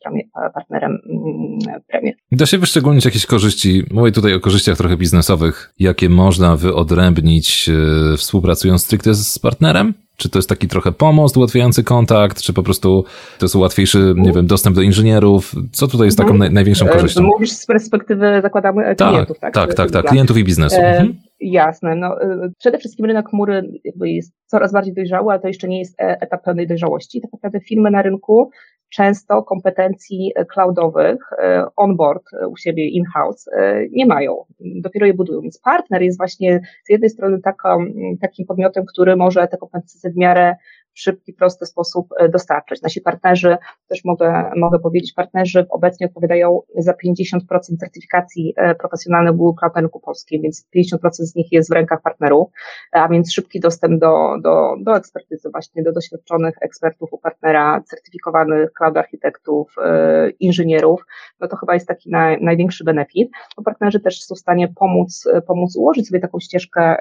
partnerem 0.54 0.98
mm, 1.10 1.81
premier. 1.88 2.16
Da 2.31 2.46
się 2.46 2.58
wyszczególnić 2.58 3.06
jakieś 3.06 3.26
korzyści, 3.26 3.84
mówię 3.92 4.12
tutaj 4.12 4.34
o 4.34 4.40
korzyściach 4.40 4.78
trochę 4.78 4.98
biznesowych, 4.98 5.74
jakie 5.80 6.10
można 6.10 6.56
wyodrębnić 6.56 7.70
e, 7.70 8.18
współpracując 8.18 8.84
stricte 8.84 9.14
z 9.14 9.25
partnerem? 9.42 9.94
Czy 10.18 10.30
to 10.30 10.39
jest 10.39 10.50
taki 10.50 10.68
trochę 10.68 10.92
pomost 10.92 11.38
ułatwiający 11.38 11.83
kontakt, 11.83 12.42
czy 12.42 12.54
po 12.54 12.63
prostu 12.63 13.06
to 13.39 13.45
jest 13.45 13.56
łatwiejszy, 13.56 14.13
nie 14.18 14.31
wiem, 14.33 14.48
dostęp 14.48 14.75
do 14.75 14.81
inżynierów? 14.81 15.51
Co 15.72 15.88
tutaj 15.88 16.07
jest 16.07 16.18
taką 16.18 16.30
mhm. 16.30 16.39
naj, 16.39 16.54
największą 16.54 16.88
korzyścią? 16.88 17.22
Mówisz 17.22 17.51
z 17.51 17.66
perspektywy, 17.66 18.39
zakładamy, 18.42 18.95
tak, 18.95 19.10
klientów, 19.10 19.39
tak? 19.39 19.54
Tak, 19.54 19.74
tak, 19.74 19.92
tak, 19.92 20.06
klientów 20.06 20.38
i 20.38 20.44
biznesu. 20.44 20.81
Mhm. 20.81 21.16
Jasne. 21.39 21.95
No, 21.95 22.16
przede 22.60 22.77
wszystkim 22.77 23.06
rynek 23.06 23.30
chmury 23.30 23.81
jest 24.01 24.33
coraz 24.45 24.74
bardziej 24.74 24.94
dojrzały, 24.94 25.31
ale 25.31 25.42
to 25.42 25.48
jeszcze 25.48 25.68
nie 25.68 25.80
jest 25.80 26.01
e, 26.01 26.21
etap 26.21 26.44
pełnej 26.44 26.68
dojrzałości. 26.68 27.21
Tak 27.21 27.33
naprawdę 27.33 27.60
firmy 27.60 27.92
na 27.92 28.01
rynku 28.01 28.50
często 28.90 29.44
kompetencji 29.44 30.32
e, 30.36 30.46
cloudowych 30.46 31.20
e, 31.32 31.66
onboard 31.76 32.24
u 32.50 32.58
siebie 32.58 32.90
in-house 32.90 33.50
nie 33.92 34.06
mają. 34.06 34.45
Dopiero 34.59 35.06
je 35.06 35.14
budują. 35.14 35.42
Więc 35.42 35.59
partner 35.59 36.02
jest 36.02 36.18
właśnie 36.18 36.62
z 36.83 36.90
jednej 36.90 37.09
strony 37.09 37.42
taką, 37.42 37.86
takim 38.21 38.45
podmiotem, 38.45 38.86
który 38.86 39.16
może 39.16 39.48
te 39.48 39.57
kompetencje 39.57 40.12
w 40.12 40.18
miarę 40.18 40.56
szybki, 40.95 41.33
prosty 41.33 41.66
sposób 41.66 42.07
e, 42.19 42.30
dostarczać. 42.30 42.81
Nasi 42.81 43.02
partnerzy, 43.02 43.57
też 43.87 44.06
mogę, 44.06 44.52
mogę 44.56 44.80
powiedzieć, 44.80 45.14
partnerzy 45.14 45.66
obecnie 45.69 46.07
odpowiadają 46.07 46.61
za 46.78 46.94
50% 46.94 47.40
certyfikacji 47.80 48.54
e, 48.56 48.75
profesjonalnej 48.75 49.33
Google 49.33 49.59
Cloud 49.59 49.75
na 49.75 49.81
rynku 49.81 49.99
polskim, 49.99 50.42
więc 50.42 50.68
50% 50.75 51.09
z 51.11 51.35
nich 51.35 51.52
jest 51.52 51.69
w 51.69 51.73
rękach 51.73 52.02
partnerów, 52.02 52.49
a 52.92 53.07
więc 53.09 53.33
szybki 53.33 53.59
dostęp 53.59 53.99
do, 54.02 54.37
do, 54.44 54.75
do 54.80 54.97
ekspertyzy, 54.97 55.49
właśnie 55.49 55.83
do 55.83 55.92
doświadczonych 55.92 56.56
ekspertów 56.61 57.14
u 57.14 57.18
partnera, 57.18 57.81
certyfikowanych 57.81 58.71
cloud 58.73 58.97
architektów, 58.97 59.75
e, 59.83 60.30
inżynierów, 60.30 61.06
no 61.40 61.47
to 61.47 61.56
chyba 61.56 61.73
jest 61.73 61.87
taki 61.87 62.09
naj, 62.09 62.42
największy 62.42 62.83
benefit. 62.83 63.30
Bo 63.57 63.64
partnerzy 63.64 63.99
też 63.99 64.23
są 64.23 64.35
w 64.35 64.40
stanie 64.40 64.68
pomóc, 64.75 65.28
pomóc 65.47 65.75
ułożyć 65.75 66.07
sobie 66.07 66.19
taką 66.19 66.40
ścieżkę 66.40 66.95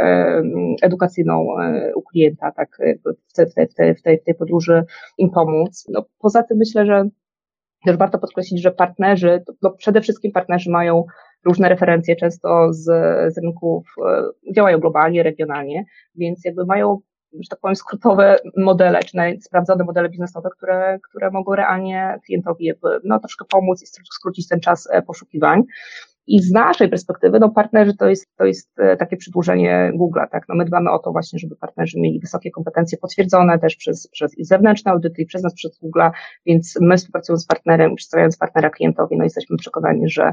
edukacyjną 0.82 1.46
u 1.94 2.02
klienta, 2.02 2.52
tak, 2.52 2.78
w, 3.28 3.32
te, 3.32 3.46
w, 3.46 3.54
te, 3.54 3.66
w, 3.66 3.74
te, 3.74 3.83
w 3.94 4.02
tej, 4.02 4.18
w 4.18 4.24
tej 4.24 4.34
podróży 4.34 4.84
im 5.18 5.30
pomóc. 5.30 5.84
No, 5.88 6.04
poza 6.18 6.42
tym 6.42 6.58
myślę, 6.58 6.86
że 6.86 7.08
też 7.84 7.96
warto 7.96 8.18
podkreślić, 8.18 8.62
że 8.62 8.70
partnerzy, 8.70 9.44
no 9.62 9.70
przede 9.70 10.00
wszystkim 10.00 10.32
partnerzy 10.32 10.70
mają 10.70 11.04
różne 11.44 11.68
referencje, 11.68 12.16
często 12.16 12.72
z, 12.72 12.84
z 13.34 13.38
rynków, 13.38 13.86
e, 14.06 14.52
działają 14.54 14.78
globalnie, 14.78 15.22
regionalnie, 15.22 15.84
więc 16.14 16.44
jakby 16.44 16.66
mają, 16.66 16.98
że 17.32 17.48
tak 17.50 17.60
powiem, 17.60 17.76
skrótowe 17.76 18.36
modele, 18.56 19.02
czy 19.02 19.18
sprawdzone 19.40 19.84
modele 19.84 20.08
biznesowe, 20.08 20.48
które, 20.56 20.98
które 21.10 21.30
mogą 21.30 21.54
realnie 21.54 22.18
klientowi 22.26 22.72
no, 23.04 23.18
troszkę 23.18 23.44
pomóc 23.44 23.82
i 23.82 23.86
skrócić 24.14 24.48
ten 24.48 24.60
czas 24.60 24.88
e, 24.90 25.02
poszukiwań. 25.02 25.62
I 26.26 26.42
z 26.42 26.52
naszej 26.52 26.88
perspektywy, 26.88 27.40
no 27.40 27.50
partnerzy 27.50 27.96
to 27.96 28.08
jest, 28.08 28.36
to 28.36 28.44
jest 28.44 28.70
e, 28.78 28.96
takie 28.96 29.16
przedłużenie 29.16 29.92
Google'a, 30.00 30.28
tak? 30.30 30.44
No 30.48 30.54
my 30.54 30.64
dbamy 30.64 30.90
o 30.90 30.98
to 30.98 31.12
właśnie, 31.12 31.38
żeby 31.38 31.56
partnerzy 31.56 32.00
mieli 32.00 32.20
wysokie 32.20 32.50
kompetencje 32.50 32.98
potwierdzone 32.98 33.58
też 33.58 33.76
przez, 33.76 34.08
przez 34.08 34.38
i 34.38 34.44
zewnętrzne 34.44 34.92
audyty 34.92 35.22
i 35.22 35.26
przez 35.26 35.42
nas, 35.42 35.54
przez 35.54 35.80
Google'a, 35.82 36.10
więc 36.46 36.78
my 36.80 36.96
współpracując 36.96 37.42
z 37.42 37.46
partnerem, 37.46 37.94
przedstawiając 37.94 38.36
partnera 38.36 38.70
klientowi, 38.70 39.16
no 39.16 39.24
jesteśmy 39.24 39.56
przekonani, 39.56 40.08
że 40.08 40.32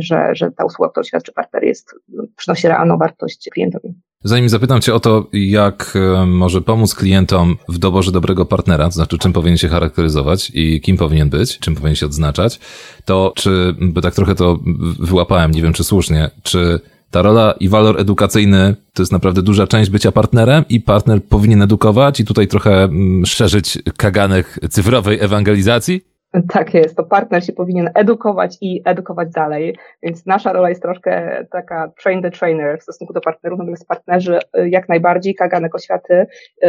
że, 0.00 0.30
że 0.34 0.50
ta 0.50 0.64
usługa, 0.64 0.90
którą 0.90 1.04
świadczy 1.04 1.32
partner 1.32 1.64
jest, 1.64 1.94
przynosi 2.36 2.68
realną 2.68 2.98
wartość 2.98 3.48
klientowi. 3.52 3.94
Zanim 4.24 4.48
zapytam 4.48 4.80
Cię 4.80 4.94
o 4.94 5.00
to, 5.00 5.26
jak 5.32 5.94
e, 5.96 6.26
może 6.26 6.60
pomóc 6.60 6.94
klientom 6.94 7.56
w 7.68 7.78
doborze 7.78 8.12
dobrego 8.12 8.46
partnera, 8.46 8.84
to 8.84 8.90
znaczy 8.90 9.18
czym 9.18 9.32
powinien 9.32 9.58
się 9.58 9.68
charakteryzować 9.68 10.50
i 10.54 10.80
kim 10.80 10.96
powinien 10.96 11.30
być, 11.30 11.58
czym 11.58 11.74
powinien 11.74 11.96
się 11.96 12.06
odznaczać, 12.06 12.60
to 13.04 13.32
czy, 13.36 13.74
bo 13.80 14.00
tak 14.00 14.14
trochę 14.14 14.34
to 14.34 14.58
wyłapałem, 15.00 15.50
nie 15.50 15.62
wiem 15.62 15.72
czy 15.72 15.84
słusznie, 15.84 16.30
czy 16.42 16.80
ta 17.10 17.22
rola 17.22 17.54
i 17.60 17.68
walor 17.68 18.00
edukacyjny 18.00 18.76
to 18.92 19.02
jest 19.02 19.12
naprawdę 19.12 19.42
duża 19.42 19.66
część 19.66 19.90
bycia 19.90 20.12
partnerem 20.12 20.64
i 20.68 20.80
partner 20.80 21.24
powinien 21.24 21.62
edukować 21.62 22.20
i 22.20 22.24
tutaj 22.24 22.48
trochę 22.48 22.82
mm, 22.82 23.26
szerzyć 23.26 23.78
kaganek 23.96 24.58
cyfrowej 24.70 25.20
ewangelizacji? 25.20 26.13
Tak 26.52 26.74
jest, 26.74 26.96
to 26.96 27.04
partner 27.04 27.44
się 27.44 27.52
powinien 27.52 27.90
edukować 27.94 28.58
i 28.60 28.82
edukować 28.84 29.30
dalej, 29.30 29.76
więc 30.02 30.26
nasza 30.26 30.52
rola 30.52 30.68
jest 30.68 30.82
troszkę 30.82 31.44
taka 31.50 31.92
train 32.02 32.22
the 32.22 32.30
trainer 32.30 32.78
w 32.78 32.82
stosunku 32.82 33.12
do 33.12 33.20
partnerów, 33.20 33.58
natomiast 33.58 33.88
partnerzy 33.88 34.38
y, 34.58 34.68
jak 34.68 34.88
najbardziej 34.88 35.34
kaganek 35.34 35.74
oświaty 35.74 36.26
y, 36.64 36.66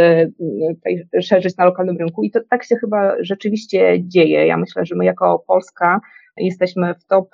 y, 1.16 1.22
szerzyć 1.22 1.58
na 1.58 1.66
lokalnym 1.66 1.98
rynku 1.98 2.24
i 2.24 2.32
to 2.32 2.40
tak 2.50 2.64
się 2.64 2.76
chyba 2.76 3.16
rzeczywiście 3.20 4.04
dzieje. 4.04 4.48
Ja 4.48 4.58
myślę, 4.58 4.86
że 4.86 4.96
my 4.96 5.06
jako 5.06 5.44
Polska 5.48 6.00
jesteśmy 6.38 6.94
w 6.96 7.06
top 7.06 7.30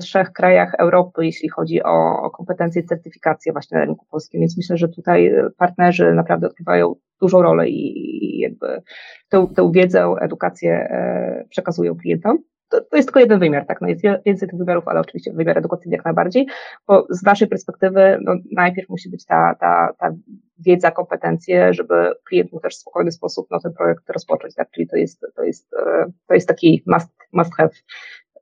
trzech 0.00 0.32
krajach 0.32 0.74
Europy, 0.78 1.26
jeśli 1.26 1.48
chodzi 1.48 1.82
o, 1.82 2.22
o 2.22 2.30
kompetencje 2.30 2.82
i 2.82 2.86
certyfikacje 2.86 3.52
właśnie 3.52 3.78
na 3.78 3.84
rynku 3.84 4.06
polskim, 4.10 4.40
więc 4.40 4.56
myślę, 4.56 4.76
że 4.76 4.88
tutaj 4.88 5.34
partnerzy 5.56 6.12
naprawdę 6.12 6.46
odgrywają 6.46 6.94
dużą 7.24 7.42
rolę 7.42 7.68
i, 7.68 8.38
jakby 8.38 8.82
tę, 9.28 9.46
tę 9.56 9.70
wiedzę, 9.74 10.14
edukację 10.20 10.72
e, 10.72 11.44
przekazują 11.50 11.96
klientom. 11.96 12.38
To, 12.68 12.80
to, 12.80 12.96
jest 12.96 13.08
tylko 13.08 13.20
jeden 13.20 13.38
wymiar, 13.38 13.66
tak? 13.66 13.80
No 13.80 13.88
jest 13.88 14.02
więcej 14.26 14.48
tych 14.48 14.58
wymiarów, 14.58 14.88
ale 14.88 15.00
oczywiście 15.00 15.32
wymiar 15.32 15.58
edukacyjny 15.58 15.96
jak 15.96 16.04
najbardziej, 16.04 16.46
bo 16.86 17.06
z 17.10 17.22
naszej 17.22 17.48
perspektywy 17.48 18.18
no, 18.22 18.34
najpierw 18.52 18.88
musi 18.88 19.10
być 19.10 19.26
ta, 19.26 19.54
ta, 19.60 19.92
ta 19.98 20.10
wiedza, 20.58 20.90
kompetencje, 20.90 21.74
żeby 21.74 21.94
klient 22.28 22.52
mógł 22.52 22.62
też 22.62 22.74
w 22.74 22.78
spokojny 22.78 23.12
sposób 23.12 23.46
no, 23.50 23.60
ten 23.60 23.72
projekt 23.72 24.10
rozpocząć, 24.10 24.54
tak? 24.54 24.70
Czyli 24.70 24.88
to 24.88 24.96
jest, 24.96 25.26
to 25.36 25.42
jest, 25.42 25.74
e, 25.74 26.12
to 26.28 26.34
jest 26.34 26.48
taki 26.48 26.82
must, 26.86 27.10
must 27.32 27.54
have 27.56 27.70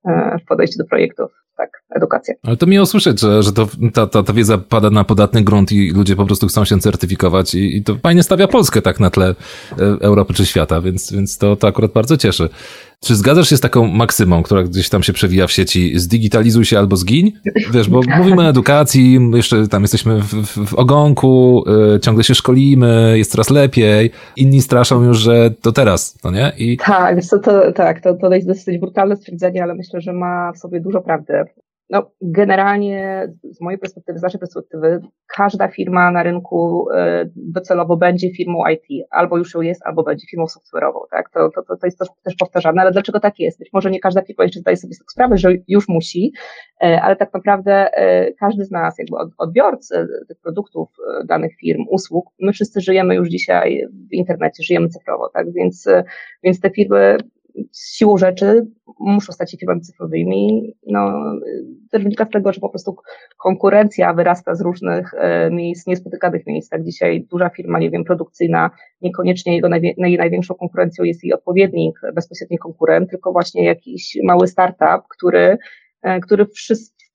e, 0.08 0.38
w 0.38 0.44
podejściu 0.44 0.78
do 0.78 0.84
projektów 0.84 1.41
tak, 1.56 1.70
edukacja. 1.96 2.34
Ale 2.42 2.56
to 2.56 2.66
miło 2.66 2.86
słyszeć, 2.86 3.20
że, 3.20 3.42
że 3.42 3.52
to, 3.52 3.68
ta, 3.94 4.06
ta, 4.06 4.22
ta 4.22 4.32
wiedza 4.32 4.58
pada 4.58 4.90
na 4.90 5.04
podatny 5.04 5.42
grunt 5.42 5.72
i 5.72 5.90
ludzie 5.90 6.16
po 6.16 6.26
prostu 6.26 6.46
chcą 6.46 6.64
się 6.64 6.78
certyfikować 6.78 7.54
i, 7.54 7.76
i 7.76 7.84
to 7.84 7.96
fajnie 7.96 8.22
stawia 8.22 8.48
Polskę 8.48 8.82
tak 8.82 9.00
na 9.00 9.10
tle 9.10 9.26
e, 9.28 9.34
Europy 10.00 10.34
czy 10.34 10.46
świata, 10.46 10.80
więc, 10.80 11.12
więc 11.12 11.38
to, 11.38 11.56
to 11.56 11.68
akurat 11.68 11.92
bardzo 11.92 12.16
cieszy. 12.16 12.48
Czy 13.04 13.16
zgadzasz 13.16 13.48
się 13.48 13.56
z 13.56 13.60
taką 13.60 13.86
maksymą, 13.86 14.42
która 14.42 14.62
gdzieś 14.62 14.88
tam 14.88 15.02
się 15.02 15.12
przewija 15.12 15.46
w 15.46 15.52
sieci, 15.52 15.98
zdigitalizuj 15.98 16.64
się 16.64 16.78
albo 16.78 16.96
zgiń? 16.96 17.32
Wiesz, 17.72 17.88
bo 17.88 18.00
mówimy 18.18 18.42
o 18.42 18.48
edukacji, 18.48 19.30
jeszcze 19.34 19.68
tam 19.68 19.82
jesteśmy 19.82 20.20
w, 20.20 20.34
w, 20.34 20.66
w 20.66 20.74
ogonku, 20.74 21.64
y, 21.96 22.00
ciągle 22.00 22.24
się 22.24 22.34
szkolimy, 22.34 23.14
jest 23.16 23.30
coraz 23.32 23.50
lepiej, 23.50 24.10
inni 24.36 24.62
straszą 24.62 25.02
już, 25.02 25.18
że 25.18 25.50
to 25.50 25.72
teraz, 25.72 26.18
no 26.24 26.30
nie? 26.30 26.52
I... 26.58 26.76
Tak, 26.76 27.16
to, 27.30 27.38
to, 27.38 27.72
tak, 27.72 28.00
to, 28.00 28.14
to 28.14 28.34
jest 28.34 28.46
dosyć 28.46 28.78
brutalne 28.78 29.16
stwierdzenie, 29.16 29.62
ale 29.62 29.74
myślę, 29.74 30.00
że 30.00 30.12
ma 30.12 30.52
w 30.52 30.58
sobie 30.58 30.80
dużo 30.80 31.00
prawdy. 31.00 31.44
No, 31.92 32.10
generalnie 32.20 33.28
z 33.42 33.60
mojej 33.60 33.78
perspektywy, 33.78 34.18
z 34.18 34.22
naszej 34.22 34.40
perspektywy, 34.40 35.00
każda 35.36 35.68
firma 35.68 36.10
na 36.10 36.22
rynku 36.22 36.86
e, 36.94 37.24
docelowo 37.36 37.96
będzie 37.96 38.34
firmą 38.34 38.62
IT, 38.68 39.06
albo 39.10 39.38
już 39.38 39.54
ją 39.54 39.60
jest, 39.60 39.86
albo 39.86 40.02
będzie 40.02 40.26
firmą 40.26 40.44
software'ową, 40.44 40.98
tak? 41.10 41.30
To, 41.30 41.50
to, 41.50 41.76
to 41.76 41.86
jest 41.86 41.98
też, 41.98 42.34
powtarzane, 42.38 42.82
ale 42.82 42.92
dlaczego 42.92 43.20
tak 43.20 43.38
jest? 43.38 43.58
Być 43.58 43.68
może 43.72 43.90
nie 43.90 44.00
każda 44.00 44.22
firma 44.22 44.44
jeszcze 44.44 44.60
zdaje 44.60 44.76
sobie 44.76 44.94
sprawę, 45.10 45.36
że 45.36 45.52
już 45.68 45.88
musi, 45.88 46.32
e, 46.82 47.02
ale 47.02 47.16
tak 47.16 47.34
naprawdę 47.34 47.94
e, 47.94 48.32
każdy 48.32 48.64
z 48.64 48.70
nas, 48.70 48.98
jakby 48.98 49.16
odbiorcy 49.38 50.06
tych 50.28 50.40
produktów 50.40 50.88
danych 51.24 51.56
firm, 51.60 51.84
usług, 51.90 52.30
my 52.40 52.52
wszyscy 52.52 52.80
żyjemy 52.80 53.14
już 53.14 53.28
dzisiaj 53.28 53.86
w 54.10 54.12
internecie, 54.12 54.62
żyjemy 54.62 54.88
cyfrowo, 54.88 55.30
tak? 55.34 55.52
Więc, 55.52 55.88
więc 56.42 56.60
te 56.60 56.70
firmy 56.70 57.16
siłą 57.72 58.18
rzeczy 58.18 58.66
muszą 59.00 59.32
stać 59.32 59.50
się 59.50 59.56
firmami 59.56 59.80
cyfrowymi. 59.80 60.74
No, 60.86 61.22
też 61.90 62.02
wynika 62.02 62.24
z 62.24 62.30
tego, 62.30 62.52
że 62.52 62.60
po 62.60 62.68
prostu 62.68 62.96
konkurencja 63.38 64.14
wyrasta 64.14 64.54
z 64.54 64.60
różnych 64.60 65.14
e, 65.14 65.50
miejsc, 65.50 65.86
niespotykanych 65.86 66.46
miejsc. 66.46 66.70
Tak 66.70 66.84
dzisiaj 66.84 67.26
duża 67.30 67.48
firma, 67.48 67.78
nie 67.78 67.90
wiem, 67.90 68.04
produkcyjna, 68.04 68.70
niekoniecznie 69.00 69.54
jego 69.56 69.68
jej 69.98 70.18
największą 70.18 70.54
konkurencją 70.54 71.04
jest 71.04 71.24
jej 71.24 71.32
odpowiednik, 71.32 72.00
bezpośredni 72.14 72.58
konkurent, 72.58 73.10
tylko 73.10 73.32
właśnie 73.32 73.64
jakiś 73.64 74.18
mały 74.24 74.48
startup, 74.48 75.08
który, 75.08 75.58
e, 76.02 76.20
który 76.20 76.46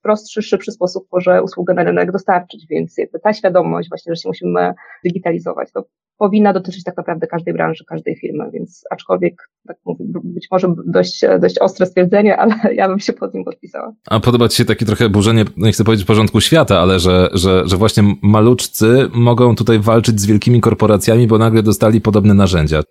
prostszy, 0.08 0.42
szybszy 0.42 0.72
sposób 0.72 1.06
może 1.12 1.42
usługę 1.42 1.74
na 1.74 1.84
rynek 1.84 2.12
dostarczyć, 2.12 2.66
więc 2.70 2.96
ta 3.22 3.32
świadomość 3.32 3.88
właśnie, 3.88 4.14
że 4.14 4.20
się 4.22 4.28
musimy 4.28 4.74
digitalizować, 5.04 5.72
to 5.72 5.84
powinna 6.18 6.52
dotyczyć 6.52 6.84
tak 6.84 6.96
naprawdę 6.96 7.26
każdej 7.26 7.54
branży, 7.54 7.84
każdej 7.88 8.16
firmy, 8.16 8.50
więc 8.52 8.84
aczkolwiek, 8.90 9.34
tak 9.66 9.76
mówię, 9.84 10.04
być 10.24 10.48
może 10.50 10.74
dość, 10.86 11.24
dość 11.40 11.58
ostre 11.58 11.86
stwierdzenie, 11.86 12.36
ale 12.36 12.54
ja 12.80 12.88
bym 12.88 13.00
się 13.00 13.12
pod 13.12 13.34
nim 13.34 13.44
podpisała. 13.44 13.92
A 14.10 14.20
podoba 14.20 14.48
Ci 14.48 14.56
się 14.56 14.64
takie 14.64 14.86
trochę 14.86 15.08
burzenie, 15.08 15.44
nie 15.56 15.72
chcę 15.72 15.84
powiedzieć 15.84 16.06
porządku 16.06 16.40
świata, 16.40 16.78
ale 16.78 17.00
że, 17.00 17.28
że, 17.32 17.62
że 17.66 17.76
właśnie 17.76 18.02
maluczcy 18.22 19.08
mogą 19.14 19.54
tutaj 19.54 19.78
walczyć 19.78 20.20
z 20.20 20.26
wielkimi 20.26 20.60
korporacjami, 20.60 21.26
bo 21.26 21.38
nagle 21.38 21.62
dostali 21.62 22.00
podobne 22.00 22.34
narzędzia. 22.34 22.82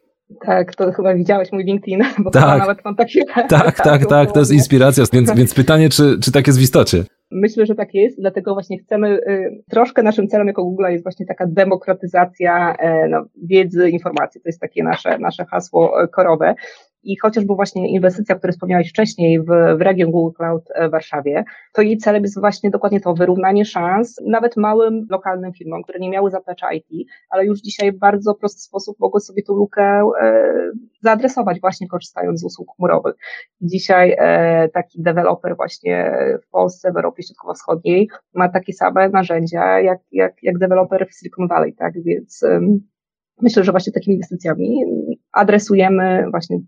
Tak, 0.46 0.76
to 0.76 0.92
chyba 0.92 1.16
widziałeś 1.16 1.52
mój 1.52 1.64
LinkedIn, 1.64 2.04
bo 2.24 2.32
tak. 2.32 2.60
nawet 2.60 2.86
mam 2.86 2.96
takie... 2.96 3.26
Tak, 3.50 3.82
tak, 3.82 4.06
tak, 4.16 4.32
to 4.32 4.40
jest 4.40 4.52
inspiracja, 4.52 5.04
więc, 5.14 5.36
więc 5.36 5.54
pytanie, 5.54 5.90
czy, 5.90 6.20
czy 6.24 6.32
tak 6.32 6.48
jest 6.48 6.60
w 6.60 6.62
istocie? 6.62 7.04
Myślę, 7.32 7.66
że 7.66 7.76
tak 7.76 7.94
jest, 7.94 8.20
dlatego 8.20 8.54
właśnie 8.54 8.80
chcemy, 8.80 9.20
y, 9.28 9.64
troszkę 9.70 10.04
naszym 10.04 10.28
celem 10.28 10.48
jako 10.48 10.64
Google 10.64 10.86
jest 10.90 11.04
właśnie 11.04 11.26
taka 11.26 11.46
demokratyzacja 11.48 12.76
e, 12.76 13.08
no, 13.08 13.26
wiedzy, 13.44 13.90
informacji. 13.90 14.42
To 14.42 14.50
jest 14.50 14.62
takie 14.62 14.84
nasze, 14.84 15.18
nasze 15.20 15.46
hasło 15.46 16.04
e, 16.04 16.08
korowe 16.08 16.56
i 17.08 17.18
chociażby 17.18 17.56
właśnie 17.56 17.90
inwestycja, 17.90 18.36
o 18.36 18.38
której 18.38 18.54
wspomniałeś 18.54 18.90
wcześniej 18.90 19.40
w, 19.40 19.46
w 19.78 19.82
region 19.82 20.12
Google 20.12 20.36
Cloud 20.38 20.64
w 20.88 20.92
Warszawie, 20.92 21.44
to 21.74 21.82
jej 21.82 21.98
celem 21.98 22.24
jest 22.24 22.40
właśnie 22.40 22.70
dokładnie 22.70 23.02
to, 23.02 23.14
wyrównanie 23.14 23.66
szans 23.66 24.22
nawet 24.26 24.58
małym 24.58 25.08
lokalnym 25.10 25.54
firmom, 25.54 25.84
które 25.84 26.00
nie 26.00 26.10
miały 26.10 26.32
zaplecza 26.32 26.74
IT, 26.74 27.08
ale 27.30 27.46
już 27.46 27.60
dzisiaj 27.60 27.92
w 27.92 27.98
bardzo 27.98 28.36
prosty 28.36 28.62
sposób 28.62 29.00
mogły 29.00 29.20
sobie 29.22 29.44
tą 29.44 29.54
lukę 29.54 30.10
e, 30.22 30.54
zaadresować 31.02 31.62
właśnie 31.62 31.88
korzystając 31.88 32.40
z 32.40 32.44
usług 32.44 32.76
chmurowych. 32.76 33.16
Dzisiaj 33.62 34.16
e, 34.20 34.70
taki 34.70 35.02
deweloper 35.02 35.56
właśnie 35.56 36.18
w 36.48 36.50
Polsce, 36.50 36.92
w 36.92 36.96
Europie 36.96 37.24
Środkowo-Wschodniej 37.24 38.10
ma 38.34 38.50
takie 38.50 38.74
same 38.74 39.10
narzędzia 39.10 39.80
jak, 39.80 40.00
jak, 40.12 40.34
jak 40.44 40.58
deweloper 40.58 41.08
w 41.10 41.14
Silicon 41.20 41.48
Valley, 41.48 41.74
tak, 41.74 41.94
więc 42.04 42.44
myślę, 43.42 43.64
że 43.64 43.72
właśnie 43.72 43.94
takimi 43.94 44.16
inwestycjami 44.16 44.80
adresujemy 45.32 46.26
właśnie 46.32 46.60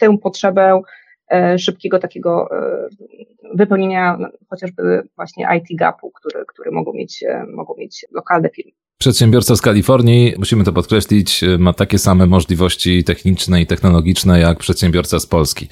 tę 0.00 0.18
potrzebę 0.18 0.82
e, 1.32 1.58
szybkiego 1.58 1.98
takiego 1.98 2.48
e, 2.50 2.88
wypełnienia 3.54 4.18
chociażby 4.50 5.02
właśnie 5.16 5.48
IT 5.58 5.78
gapu, 5.78 6.10
który, 6.10 6.44
który 6.48 6.70
mogą 6.70 6.92
mieć, 6.92 7.22
e, 7.22 7.44
mogą 7.54 7.74
mieć 7.78 8.06
lokalne 8.12 8.50
firmy. 8.50 8.72
Przedsiębiorca 8.98 9.56
z 9.56 9.60
Kalifornii, 9.60 10.34
musimy 10.38 10.64
to 10.64 10.72
podkreślić, 10.72 11.40
ma 11.58 11.72
takie 11.72 11.98
same 11.98 12.26
możliwości 12.26 13.04
techniczne 13.04 13.62
i 13.62 13.66
technologiczne 13.66 14.40
jak 14.40 14.58
przedsiębiorca 14.58 15.20
z 15.20 15.26
Polski. 15.26 15.68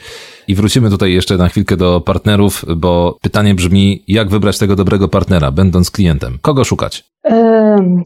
I 0.48 0.54
wrócimy 0.54 0.90
tutaj 0.90 1.12
jeszcze 1.12 1.36
na 1.36 1.48
chwilkę 1.48 1.76
do 1.76 2.00
partnerów, 2.00 2.64
bo 2.76 3.18
pytanie 3.22 3.54
brzmi, 3.54 4.04
jak 4.08 4.28
wybrać 4.28 4.58
tego 4.58 4.76
dobrego 4.76 5.08
partnera, 5.08 5.50
będąc 5.50 5.90
klientem? 5.90 6.38
Kogo 6.42 6.64
szukać? 6.64 7.04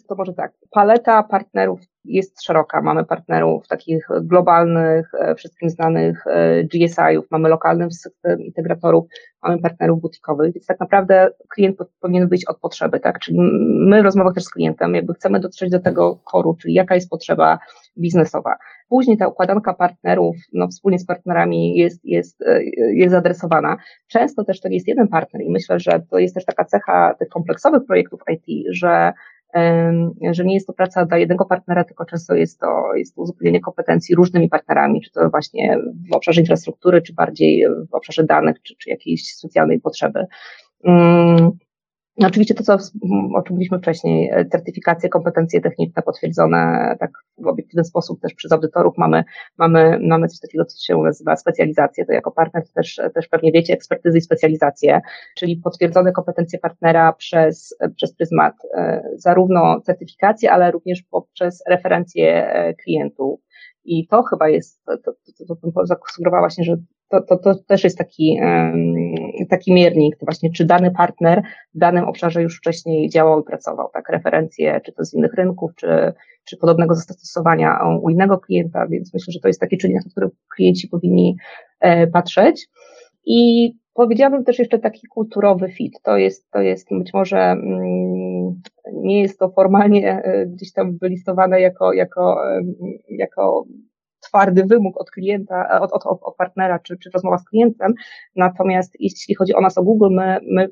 To 0.08 0.14
może 0.14 0.32
tak. 0.32 0.52
Paleta 0.70 1.22
partnerów 1.22 1.80
jest 2.04 2.42
szeroka. 2.42 2.82
Mamy 2.82 3.04
partnerów 3.04 3.68
takich 3.68 4.08
globalnych, 4.22 5.14
e, 5.14 5.34
wszystkim 5.34 5.70
znanych 5.70 6.26
e, 6.26 6.64
GSI-ów, 6.64 7.30
mamy 7.30 7.48
lokalnych 7.48 7.92
system 7.92 8.40
integratorów, 8.40 9.04
mamy 9.42 9.58
partnerów 9.58 10.00
butikowych, 10.00 10.54
więc 10.54 10.66
tak 10.66 10.80
naprawdę 10.80 11.30
klient 11.48 11.76
powinien 12.00 12.28
wyjść 12.28 12.44
od 12.46 12.58
potrzeby, 12.58 13.00
tak? 13.00 13.18
Czyli 13.18 13.38
my 13.88 14.02
w 14.02 14.04
rozmowach 14.04 14.34
też 14.34 14.44
z 14.44 14.50
klientem 14.50 14.94
jakby 14.94 15.14
chcemy 15.14 15.40
dotrzeć 15.40 15.70
do 15.70 15.80
tego 15.80 16.16
koru, 16.16 16.56
czyli 16.60 16.74
jaka 16.74 16.94
jest 16.94 17.10
potrzeba 17.10 17.58
biznesowa. 17.98 18.56
Później 18.88 19.16
ta 19.16 19.28
układanka 19.28 19.74
partnerów, 19.74 20.36
no 20.52 20.68
wspólnie 20.68 20.98
z 20.98 21.06
partnerami 21.06 21.76
jest, 21.76 22.00
jest, 22.04 22.42
e, 22.42 22.64
jest 22.94 23.10
zadresowana. 23.10 23.76
Często 24.08 24.44
też 24.44 24.60
to 24.60 24.68
nie 24.68 24.76
jest 24.76 24.88
jeden 24.88 25.08
partner 25.08 25.42
i 25.42 25.50
myślę, 25.50 25.80
że 25.80 26.02
to 26.10 26.18
jest 26.18 26.34
też 26.34 26.44
taka 26.44 26.64
cecha 26.64 27.14
tych 27.18 27.28
kompleksowych 27.28 27.86
projektów 27.86 28.20
IT, 28.28 28.66
że 28.70 29.12
że 30.32 30.44
nie 30.44 30.54
jest 30.54 30.66
to 30.66 30.72
praca 30.72 31.04
dla 31.04 31.18
jednego 31.18 31.44
partnera, 31.44 31.84
tylko 31.84 32.04
często 32.04 32.34
jest 32.34 32.60
to, 32.60 32.94
jest 32.96 33.14
to 33.14 33.22
uzupełnienie 33.22 33.60
kompetencji 33.60 34.14
różnymi 34.14 34.48
partnerami, 34.48 35.00
czy 35.00 35.10
to 35.10 35.30
właśnie 35.30 35.78
w 36.10 36.14
obszarze 36.14 36.40
infrastruktury, 36.40 37.02
czy 37.02 37.14
bardziej 37.14 37.66
w 37.90 37.94
obszarze 37.94 38.24
danych, 38.24 38.62
czy, 38.62 38.74
czy 38.76 38.90
jakiejś 38.90 39.34
socjalnej 39.34 39.80
potrzeby. 39.80 40.26
Oczywiście 42.20 42.54
to, 42.54 42.62
co, 42.62 42.74
o 43.34 43.42
czym 43.42 43.54
mówiliśmy 43.54 43.78
wcześniej, 43.78 44.30
e, 44.30 44.44
certyfikacje, 44.44 45.08
kompetencje 45.08 45.60
techniczne 45.60 46.02
potwierdzone 46.02 46.94
tak 47.00 47.10
w 47.38 47.46
obiektywny 47.46 47.84
sposób 47.84 48.20
też 48.20 48.34
przez 48.34 48.52
audytorów. 48.52 48.98
Mamy, 48.98 49.24
mamy, 49.58 49.98
mamy 50.02 50.28
coś 50.28 50.40
takiego, 50.40 50.64
co 50.64 50.84
się 50.84 50.96
nazywa 50.96 51.36
specjalizację, 51.36 52.06
to 52.06 52.12
jako 52.12 52.30
partner 52.30 52.68
też, 52.74 53.00
też 53.14 53.28
pewnie 53.28 53.52
wiecie, 53.52 53.74
ekspertyzy 53.74 54.18
i 54.18 54.20
specjalizacje, 54.20 55.00
czyli 55.36 55.56
potwierdzone 55.56 56.12
kompetencje 56.12 56.58
partnera 56.58 57.12
przez, 57.12 57.76
przez 57.96 58.14
pryzmat 58.14 58.54
e, 58.74 59.02
zarówno 59.16 59.80
certyfikacji, 59.80 60.48
ale 60.48 60.70
również 60.70 61.02
poprzez 61.02 61.62
referencje 61.68 62.52
e, 62.52 62.74
klientów. 62.74 63.40
I 63.84 64.06
to 64.06 64.22
chyba 64.22 64.48
jest, 64.48 64.84
to, 64.84 64.96
to, 64.98 65.12
to, 65.38 65.54
to, 65.54 65.70
to 65.70 65.86
zasugerowała 65.86 66.42
właśnie, 66.42 66.64
że 66.64 66.76
to, 67.12 67.20
to, 67.22 67.36
to 67.36 67.54
też 67.54 67.84
jest 67.84 67.98
taki, 67.98 68.40
taki 69.48 69.72
miernik, 69.72 70.16
właśnie 70.20 70.50
czy 70.52 70.64
dany 70.64 70.90
partner 70.90 71.42
w 71.74 71.78
danym 71.78 72.04
obszarze 72.04 72.42
już 72.42 72.58
wcześniej 72.58 73.10
działał 73.10 73.40
i 73.40 73.44
pracował, 73.44 73.88
tak, 73.92 74.08
referencje, 74.08 74.80
czy 74.84 74.92
to 74.92 75.04
z 75.04 75.14
innych 75.14 75.34
rynków, 75.34 75.70
czy, 75.76 76.12
czy 76.44 76.56
podobnego 76.56 76.94
zastosowania 76.94 77.78
u 78.02 78.10
innego 78.10 78.38
klienta, 78.38 78.86
więc 78.86 79.14
myślę, 79.14 79.32
że 79.32 79.40
to 79.40 79.48
jest 79.48 79.60
taki 79.60 79.78
czynnik, 79.78 80.04
na 80.04 80.10
który 80.10 80.30
klienci 80.54 80.88
powinni 80.88 81.36
e, 81.80 82.06
patrzeć. 82.06 82.68
I 83.26 83.72
powiedziałabym 83.94 84.44
też 84.44 84.58
jeszcze 84.58 84.78
taki 84.78 85.06
kulturowy 85.06 85.70
fit. 85.70 85.92
To 86.02 86.16
jest, 86.16 86.50
to 86.50 86.60
jest 86.60 86.88
być 86.90 87.14
może 87.14 87.38
mm, 87.38 88.60
nie 88.92 89.22
jest 89.22 89.38
to 89.38 89.50
formalnie 89.50 90.22
e, 90.22 90.46
gdzieś 90.46 90.72
tam 90.72 90.98
wylistowane 90.98 91.60
jako, 91.60 91.92
jako, 91.92 92.36
jako 93.08 93.64
twardy 94.22 94.64
wymóg 94.64 95.00
od 95.00 95.10
klienta, 95.10 95.80
od, 95.80 95.92
od, 95.92 96.18
od 96.22 96.36
partnera, 96.36 96.78
czy, 96.78 96.98
czy 96.98 97.10
rozmowa 97.14 97.38
z 97.38 97.44
klientem. 97.44 97.94
Natomiast 98.36 98.92
jeśli 99.00 99.34
chodzi 99.34 99.54
o 99.54 99.60
nas, 99.60 99.78
o 99.78 99.82
Google, 99.82 100.08
my, 100.10 100.38
my 100.50 100.68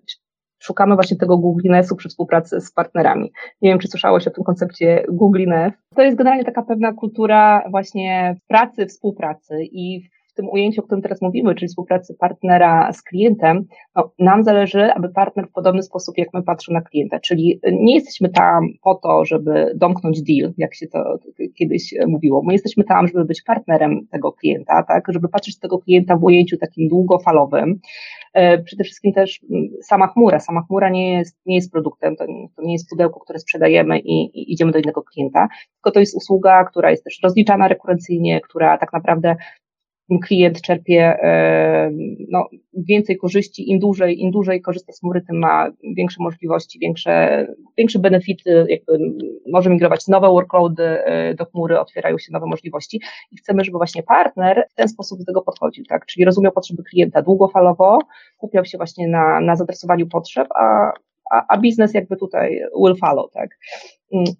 szukamy 0.62 0.94
właśnie 0.94 1.16
tego 1.16 1.38
Googliness-u 1.38 1.96
przy 1.96 2.08
współpracy 2.08 2.60
z 2.60 2.72
partnerami. 2.72 3.32
Nie 3.62 3.70
wiem, 3.70 3.78
czy 3.78 3.88
słyszałeś 3.88 4.26
o 4.26 4.30
tym 4.30 4.44
koncepcie 4.44 5.04
Googliness. 5.08 5.72
To 5.94 6.02
jest 6.02 6.16
generalnie 6.16 6.44
taka 6.44 6.62
pewna 6.62 6.92
kultura 6.92 7.62
właśnie 7.70 8.36
pracy, 8.48 8.86
współpracy 8.86 9.54
i 9.62 10.08
tym 10.40 10.50
ujęciu, 10.50 10.80
o 10.80 10.84
którym 10.84 11.02
teraz 11.02 11.22
mówimy, 11.22 11.54
czyli 11.54 11.68
współpracy 11.68 12.14
partnera 12.20 12.92
z 12.92 13.02
klientem, 13.02 13.64
no, 13.96 14.12
nam 14.18 14.44
zależy, 14.44 14.92
aby 14.92 15.08
partner 15.08 15.48
w 15.48 15.52
podobny 15.52 15.82
sposób, 15.82 16.18
jak 16.18 16.28
my 16.34 16.42
patrzymy 16.42 16.78
na 16.78 16.84
klienta, 16.84 17.20
czyli 17.20 17.60
nie 17.72 17.94
jesteśmy 17.94 18.28
tam 18.28 18.68
po 18.82 18.94
to, 18.94 19.24
żeby 19.24 19.72
domknąć 19.76 20.22
deal, 20.22 20.52
jak 20.58 20.74
się 20.74 20.86
to 20.86 21.18
kiedyś 21.58 21.94
mówiło. 22.06 22.42
My 22.42 22.52
jesteśmy 22.52 22.84
tam, 22.84 23.08
żeby 23.08 23.24
być 23.24 23.42
partnerem 23.42 24.06
tego 24.10 24.32
klienta, 24.32 24.82
tak, 24.82 25.04
żeby 25.08 25.28
patrzeć 25.28 25.58
tego 25.58 25.78
klienta 25.78 26.16
w 26.16 26.24
ujęciu 26.24 26.56
takim 26.56 26.88
długofalowym. 26.88 27.80
E, 28.34 28.58
przede 28.62 28.84
wszystkim 28.84 29.12
też 29.12 29.40
sama 29.82 30.06
chmura. 30.06 30.40
Sama 30.40 30.62
chmura 30.62 30.88
nie 30.88 31.12
jest, 31.12 31.40
nie 31.46 31.54
jest 31.54 31.72
produktem, 31.72 32.16
to, 32.16 32.26
to 32.56 32.62
nie 32.62 32.72
jest 32.72 32.90
pudełko, 32.90 33.20
które 33.20 33.38
sprzedajemy 33.38 33.98
i, 33.98 34.40
i 34.40 34.52
idziemy 34.52 34.72
do 34.72 34.78
innego 34.78 35.02
klienta, 35.02 35.48
tylko 35.74 35.90
to 35.90 36.00
jest 36.00 36.16
usługa, 36.16 36.64
która 36.64 36.90
jest 36.90 37.04
też 37.04 37.20
rozliczana 37.22 37.68
rekurencyjnie, 37.68 38.40
która 38.40 38.78
tak 38.78 38.92
naprawdę 38.92 39.36
klient 40.18 40.60
czerpie 40.60 41.02
e, 41.02 41.90
no, 42.28 42.48
więcej 42.88 43.16
korzyści, 43.18 43.70
im 43.70 43.78
dłużej, 43.78 44.20
im 44.20 44.30
dłużej 44.30 44.60
korzysta 44.62 44.92
z 44.92 45.00
chmury, 45.00 45.20
tym 45.20 45.38
ma 45.38 45.70
większe 45.96 46.22
możliwości, 46.22 46.78
większe, 46.78 47.46
większe 47.78 47.98
benefity, 47.98 48.66
jakby 48.68 48.98
może 49.52 49.70
migrować 49.70 50.08
nowe 50.08 50.28
workloady 50.28 50.82
e, 50.82 51.34
do 51.34 51.44
chmury, 51.44 51.80
otwierają 51.80 52.18
się 52.18 52.32
nowe 52.32 52.46
możliwości 52.46 53.00
i 53.32 53.36
chcemy, 53.36 53.64
żeby 53.64 53.78
właśnie 53.78 54.02
partner 54.02 54.66
w 54.70 54.74
ten 54.74 54.88
sposób 54.88 55.18
do 55.18 55.24
tego 55.24 55.42
podchodził, 55.42 55.84
tak, 55.84 56.06
czyli 56.06 56.24
rozumiał 56.24 56.52
potrzeby 56.52 56.82
klienta 56.82 57.22
długofalowo, 57.22 57.98
skupiał 58.36 58.64
się 58.64 58.78
właśnie 58.78 59.08
na, 59.08 59.40
na 59.40 59.56
zadresowaniu 59.56 60.06
potrzeb, 60.06 60.48
a, 60.60 60.92
a, 61.30 61.44
a 61.48 61.58
biznes 61.58 61.94
jakby 61.94 62.16
tutaj 62.16 62.60
will 62.84 62.96
follow, 62.96 63.30
tak. 63.32 63.58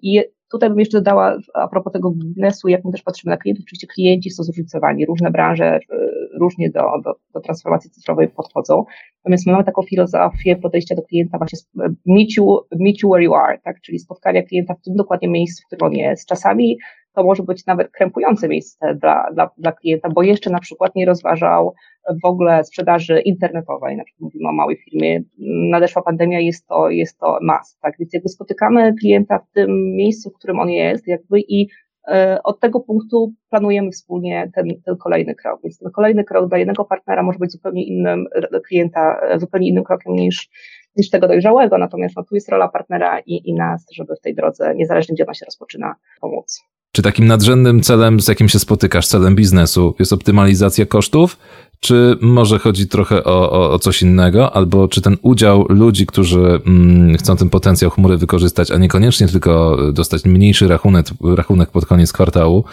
I 0.03 0.21
Tutaj 0.51 0.69
bym 0.69 0.79
jeszcze 0.79 0.99
dodała 0.99 1.37
a 1.55 1.69
propos 1.69 1.93
tego 1.93 2.11
biznesu, 2.11 2.69
jak 2.69 2.85
my 2.85 2.93
też 2.93 3.03
patrzymy 3.03 3.31
na 3.31 3.37
klientów, 3.37 3.65
oczywiście 3.65 3.87
klienci 3.87 4.31
są 4.31 4.43
zróżnicowani, 4.43 5.07
różne 5.07 5.31
branże 5.31 5.79
y, 5.79 6.39
różnie 6.41 6.71
do, 6.71 6.81
do, 7.05 7.15
do 7.35 7.41
transformacji 7.41 7.91
cyfrowej 7.91 8.29
podchodzą. 8.29 8.85
Natomiast 9.25 9.47
my 9.47 9.53
mamy 9.53 9.65
taką 9.65 9.83
filozofię 9.83 10.57
podejścia 10.57 10.95
do 10.95 11.03
klienta 11.03 11.39
właśnie 11.39 11.59
meet 12.07 12.37
you, 12.37 12.59
meet 12.79 13.03
you 13.03 13.11
where 13.11 13.25
you 13.25 13.35
are, 13.35 13.59
tak, 13.59 13.81
czyli 13.81 13.99
spotkania 13.99 14.43
klienta 14.43 14.75
w 14.75 14.83
tym 14.83 14.95
dokładnie 14.97 15.29
miejscu, 15.29 15.63
w 15.63 15.67
którym 15.67 15.87
on 15.87 15.93
jest. 15.93 16.29
Czasami 16.29 16.79
to 17.15 17.25
może 17.25 17.43
być 17.43 17.67
nawet 17.67 17.91
krępujące 17.91 18.49
miejsce 18.49 18.95
dla, 18.95 19.27
dla, 19.35 19.51
dla 19.59 19.73
klienta, 19.73 20.09
bo 20.09 20.23
jeszcze 20.23 20.51
na 20.51 20.61
przykład 20.61 20.95
nie 20.95 21.07
rozważał 21.07 21.75
w 22.23 22.25
ogóle 22.25 22.65
sprzedaży 22.65 23.21
internetowej, 23.21 23.97
na 23.97 24.05
przykład 24.05 24.21
mówimy 24.21 24.49
o 24.49 24.53
małej 24.53 24.77
firmie, 24.77 25.23
nadeszła 25.71 26.03
pandemia, 26.03 26.41
jest 26.41 26.67
to, 26.67 26.91
jest 26.91 27.19
to 27.19 27.39
must, 27.43 27.81
tak, 27.81 27.95
więc 27.99 28.13
jakby 28.13 28.29
spotykamy 28.29 28.95
klienta 29.01 29.39
w 29.39 29.53
tym 29.53 29.97
miejscu, 29.97 30.31
w 30.31 30.39
którym 30.39 30.61
on 30.61 30.71
jest, 30.71 31.07
jakby 31.07 31.41
i 31.41 31.69
e, 32.09 32.39
od 32.45 32.61
tego 32.61 32.81
punktu 32.81 33.33
planujemy 33.51 33.91
wspólnie 33.91 34.51
ten, 34.55 34.69
ten 34.85 34.97
kolejny 34.97 35.35
krok. 35.35 35.61
Więc 35.63 35.79
ten 35.79 35.93
kolejny 35.93 36.25
krok 36.25 36.49
dla 36.49 36.59
jednego 36.59 36.85
partnera 36.85 37.23
może 37.23 37.39
być 37.39 37.53
zupełnie 37.53 37.87
innym, 37.87 38.27
klienta, 38.67 39.21
zupełnie 39.37 39.69
innym 39.69 39.85
krokiem 39.85 40.15
niż, 40.15 40.49
niż 40.97 41.11
tego 41.11 41.29
dojrzałego. 41.29 41.79
Natomiast 41.79 42.17
no, 42.17 42.25
tu 42.25 42.35
jest 42.35 42.49
rola 42.49 42.69
partnera 42.69 43.21
i, 43.21 43.51
i 43.51 43.55
nas, 43.55 43.87
żeby 43.95 44.17
w 44.17 44.21
tej 44.21 44.35
drodze, 44.35 44.75
niezależnie 44.75 45.15
gdzie 45.15 45.25
ona 45.25 45.35
się 45.35 45.45
rozpoczyna, 45.45 45.95
pomóc. 46.21 46.63
Czy 46.93 47.03
takim 47.03 47.27
nadrzędnym 47.27 47.83
celem, 47.83 48.21
z 48.21 48.29
jakim 48.29 48.49
się 48.49 48.59
spotykasz, 48.59 49.07
celem 49.07 49.37
biznesu, 49.37 49.95
jest 49.99 50.13
optymalizacja 50.13 50.87
kosztów? 50.87 51.37
Czy 51.81 52.17
może 52.21 52.59
chodzi 52.59 52.89
trochę 52.89 53.25
o, 53.25 53.53
o, 53.53 53.73
o 53.73 53.79
coś 53.79 54.03
innego? 54.03 54.57
Albo 54.57 54.89
czy 54.89 55.01
ten 55.01 55.17
udział 55.23 55.67
ludzi, 55.69 56.07
którzy 56.07 56.61
mm, 56.67 57.17
chcą 57.17 57.37
ten 57.37 57.51
potencjał 57.51 57.91
chmury 57.91 58.17
wykorzystać, 58.17 58.71
a 58.71 58.79
niekoniecznie 58.79 59.29
tylko 59.29 59.79
dostać 59.93 60.25
mniejszy 60.25 60.69
rachunek, 60.69 61.07
rachunek 61.37 61.71
pod 61.71 61.87
koniec 61.87 62.13
kwartału, 62.13 62.65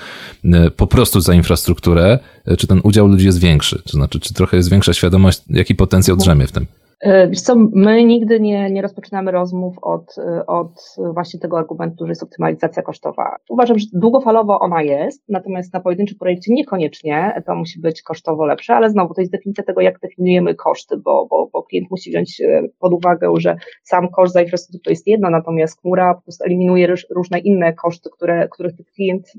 y, 0.45 0.71
po 0.71 0.87
prostu 0.87 1.21
za 1.21 1.33
infrastrukturę, 1.33 2.19
y, 2.51 2.57
czy 2.57 2.67
ten 2.67 2.79
udział 2.83 3.07
ludzi 3.07 3.25
jest 3.25 3.39
większy? 3.39 3.81
To 3.85 3.91
znaczy, 3.91 4.19
czy 4.19 4.33
trochę 4.33 4.57
jest 4.57 4.71
większa 4.71 4.93
świadomość, 4.93 5.41
jaki 5.49 5.75
potencjał 5.75 6.17
drzemie 6.17 6.47
w 6.47 6.51
tym? 6.51 6.65
E, 6.99 7.27
wiesz 7.27 7.41
co, 7.41 7.55
my 7.55 8.03
nigdy 8.03 8.39
nie, 8.39 8.71
nie 8.71 8.81
rozpoczynamy 8.81 9.31
rozmów 9.31 9.75
od, 9.81 10.15
od 10.47 10.95
właśnie 11.13 11.39
tego 11.39 11.57
argumentu, 11.57 12.05
że 12.05 12.11
jest 12.11 12.23
optymalizacja 12.23 12.83
kosztowa. 12.83 13.35
Uważam, 13.49 13.79
że 13.79 13.85
długofalowo 13.93 14.59
ona 14.59 14.81
jest, 14.81 15.23
natomiast 15.29 15.73
na 15.73 15.79
pojedynczym 15.79 16.17
projekcie 16.17 16.53
niekoniecznie 16.53 17.41
to 17.45 17.55
musi 17.55 17.79
być 17.79 18.01
kosztowo 18.01 18.45
lepsze, 18.45 18.75
ale 18.75 18.89
znowu 18.89 19.13
to 19.13 19.21
jest 19.21 19.31
definicja 19.31 19.63
tego, 19.63 19.81
jak 19.81 19.99
definiujemy 19.99 20.55
koszty, 20.55 20.97
bo, 20.97 21.27
bo, 21.29 21.49
bo 21.53 21.63
klient 21.63 21.91
musi 21.91 22.09
wziąć 22.09 22.41
e, 22.41 22.61
pod 22.79 22.93
uwagę, 22.93 23.33
że 23.37 23.57
sam 23.83 24.09
koszt 24.09 24.33
za 24.33 24.41
infrastrukturę 24.41 24.83
to 24.83 24.89
jest 24.89 25.07
jedno, 25.07 25.29
natomiast 25.29 25.81
chmura 25.81 26.13
po 26.13 26.21
prostu 26.21 26.43
eliminuje 26.43 26.95
różne 27.15 27.39
inne 27.39 27.73
koszty, 27.73 28.09
które, 28.15 28.47
których 28.49 28.73
klient 28.95 29.33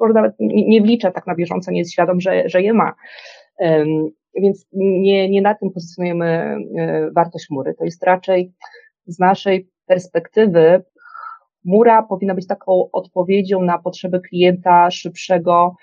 może 0.00 0.14
nawet 0.14 0.34
nie 0.40 0.82
wlicza 0.82 1.10
tak 1.10 1.26
na 1.26 1.34
bieżąco, 1.34 1.70
nie 1.70 1.78
jest 1.78 1.92
świadom, 1.92 2.20
że, 2.20 2.48
że 2.48 2.62
je 2.62 2.72
ma. 2.72 2.92
Więc 4.36 4.66
nie, 4.72 5.30
nie 5.30 5.42
na 5.42 5.54
tym 5.54 5.70
pozycjonujemy 5.70 6.26
e, 6.26 7.10
wartość 7.10 7.46
chmury. 7.46 7.74
To 7.78 7.84
jest 7.84 8.02
raczej 8.02 8.52
z 9.06 9.18
naszej 9.18 9.68
perspektywy 9.86 10.84
chmura 11.62 12.02
powinna 12.02 12.34
być 12.34 12.46
taką 12.46 12.88
odpowiedzią 12.92 13.62
na 13.62 13.78
potrzeby 13.78 14.20
klienta 14.20 14.90
szybszego 14.90 15.76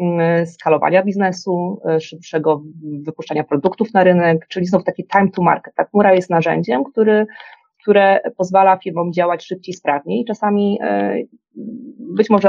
mm, 0.00 0.46
skalowania 0.46 1.04
biznesu, 1.04 1.80
e, 1.88 2.00
szybszego 2.00 2.62
wypuszczania 3.02 3.44
produktów 3.44 3.94
na 3.94 4.04
rynek, 4.04 4.46
czyli 4.48 4.66
znowu 4.66 4.84
taki 4.84 5.06
time 5.06 5.30
to 5.30 5.42
market. 5.42 5.74
Ta 5.74 5.84
chmura 5.84 6.14
jest 6.14 6.30
narzędziem, 6.30 6.84
który 6.84 7.26
które 7.82 8.20
pozwala 8.36 8.76
firmom 8.76 9.12
działać 9.12 9.44
szybciej, 9.44 9.74
sprawniej. 9.74 10.24
Czasami 10.24 10.78
e, 10.82 11.16
być 11.98 12.30
może 12.30 12.48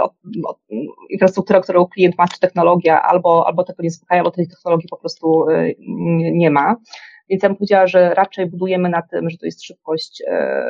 infrastruktura, 1.09 1.61
którą 1.61 1.85
klient 1.85 2.17
ma, 2.17 2.27
czy 2.27 2.39
technologia, 2.39 3.01
albo, 3.01 3.47
albo 3.47 3.63
tego 3.63 3.83
nie 3.83 3.91
słuchają, 3.91 4.19
albo 4.19 4.31
tej 4.31 4.47
technologii 4.47 4.89
po 4.89 4.97
prostu 4.97 5.49
e, 5.49 5.73
nie 6.31 6.49
ma. 6.49 6.75
Więc 7.29 7.43
ja 7.43 7.49
bym 7.49 7.55
powiedziała, 7.55 7.87
że 7.87 8.13
raczej 8.13 8.45
budujemy 8.45 8.89
na 8.89 9.01
tym, 9.01 9.29
że 9.29 9.37
to 9.37 9.45
jest 9.45 9.63
szybkość, 9.63 10.23
e, 10.27 10.69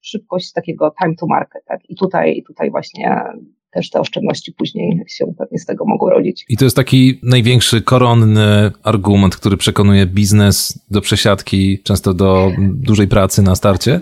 szybkość 0.00 0.52
takiego 0.52 0.94
time 1.02 1.14
to 1.14 1.26
market. 1.26 1.64
Tak? 1.64 1.80
I 1.90 1.96
tutaj, 1.96 2.36
i 2.36 2.42
tutaj 2.42 2.70
właśnie 2.70 3.24
też 3.72 3.90
te 3.90 4.00
oszczędności 4.00 4.52
później 4.52 5.02
się 5.08 5.26
pewnie 5.38 5.58
z 5.58 5.66
tego 5.66 5.84
mogą 5.84 6.10
rodzić. 6.10 6.44
I 6.48 6.56
to 6.56 6.64
jest 6.64 6.76
taki 6.76 7.20
największy 7.22 7.82
koronny 7.82 8.70
argument, 8.82 9.36
który 9.36 9.56
przekonuje 9.56 10.06
biznes 10.06 10.86
do 10.90 11.00
przesiadki, 11.00 11.82
często 11.82 12.14
do 12.14 12.50
dużej 12.58 13.08
pracy 13.08 13.42
na 13.42 13.54
starcie? 13.54 14.00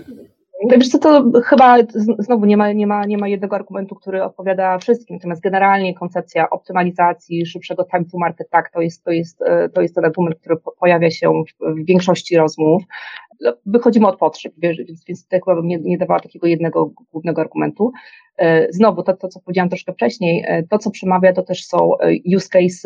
Wiesz 0.69 0.89
co, 0.89 0.99
to 0.99 1.31
chyba 1.45 1.77
znowu 2.19 2.45
nie 2.45 2.57
ma, 2.57 2.71
nie, 2.71 2.87
ma, 2.87 3.05
nie 3.05 3.17
ma 3.17 3.27
jednego 3.27 3.55
argumentu, 3.55 3.95
który 3.95 4.23
odpowiada 4.23 4.77
wszystkim, 4.77 5.15
natomiast 5.15 5.41
generalnie 5.41 5.93
koncepcja 5.93 6.49
optymalizacji, 6.49 7.45
szybszego 7.45 7.85
time 7.91 8.05
to 8.05 8.17
market, 8.17 8.49
tak, 8.49 8.71
to 8.73 8.81
jest, 8.81 9.03
to 9.03 9.11
jest, 9.11 9.39
to 9.73 9.81
jest 9.81 9.95
ten 9.95 10.05
argument, 10.05 10.35
który 10.39 10.55
pojawia 10.79 11.11
się 11.11 11.43
w, 11.59 11.85
większości 11.85 12.37
rozmów. 12.37 12.83
Wychodzimy 13.65 14.07
od 14.07 14.17
potrzeb, 14.17 14.53
więc, 14.57 14.77
więc 15.07 15.23
tutaj 15.23 15.39
chyba 15.45 15.55
bym 15.55 15.67
nie, 15.67 15.79
nie 15.79 15.97
dawała 15.97 16.19
takiego 16.19 16.47
jednego 16.47 16.91
głównego 17.11 17.41
argumentu. 17.41 17.91
Znowu, 18.69 19.03
to, 19.03 19.13
to 19.13 19.27
co 19.27 19.39
powiedziałam 19.39 19.69
troszkę 19.69 19.93
wcześniej, 19.93 20.45
to 20.69 20.77
co 20.77 20.91
przemawia 20.91 21.33
to 21.33 21.43
też 21.43 21.65
są 21.65 21.91
use 22.35 22.49
cases 22.49 22.85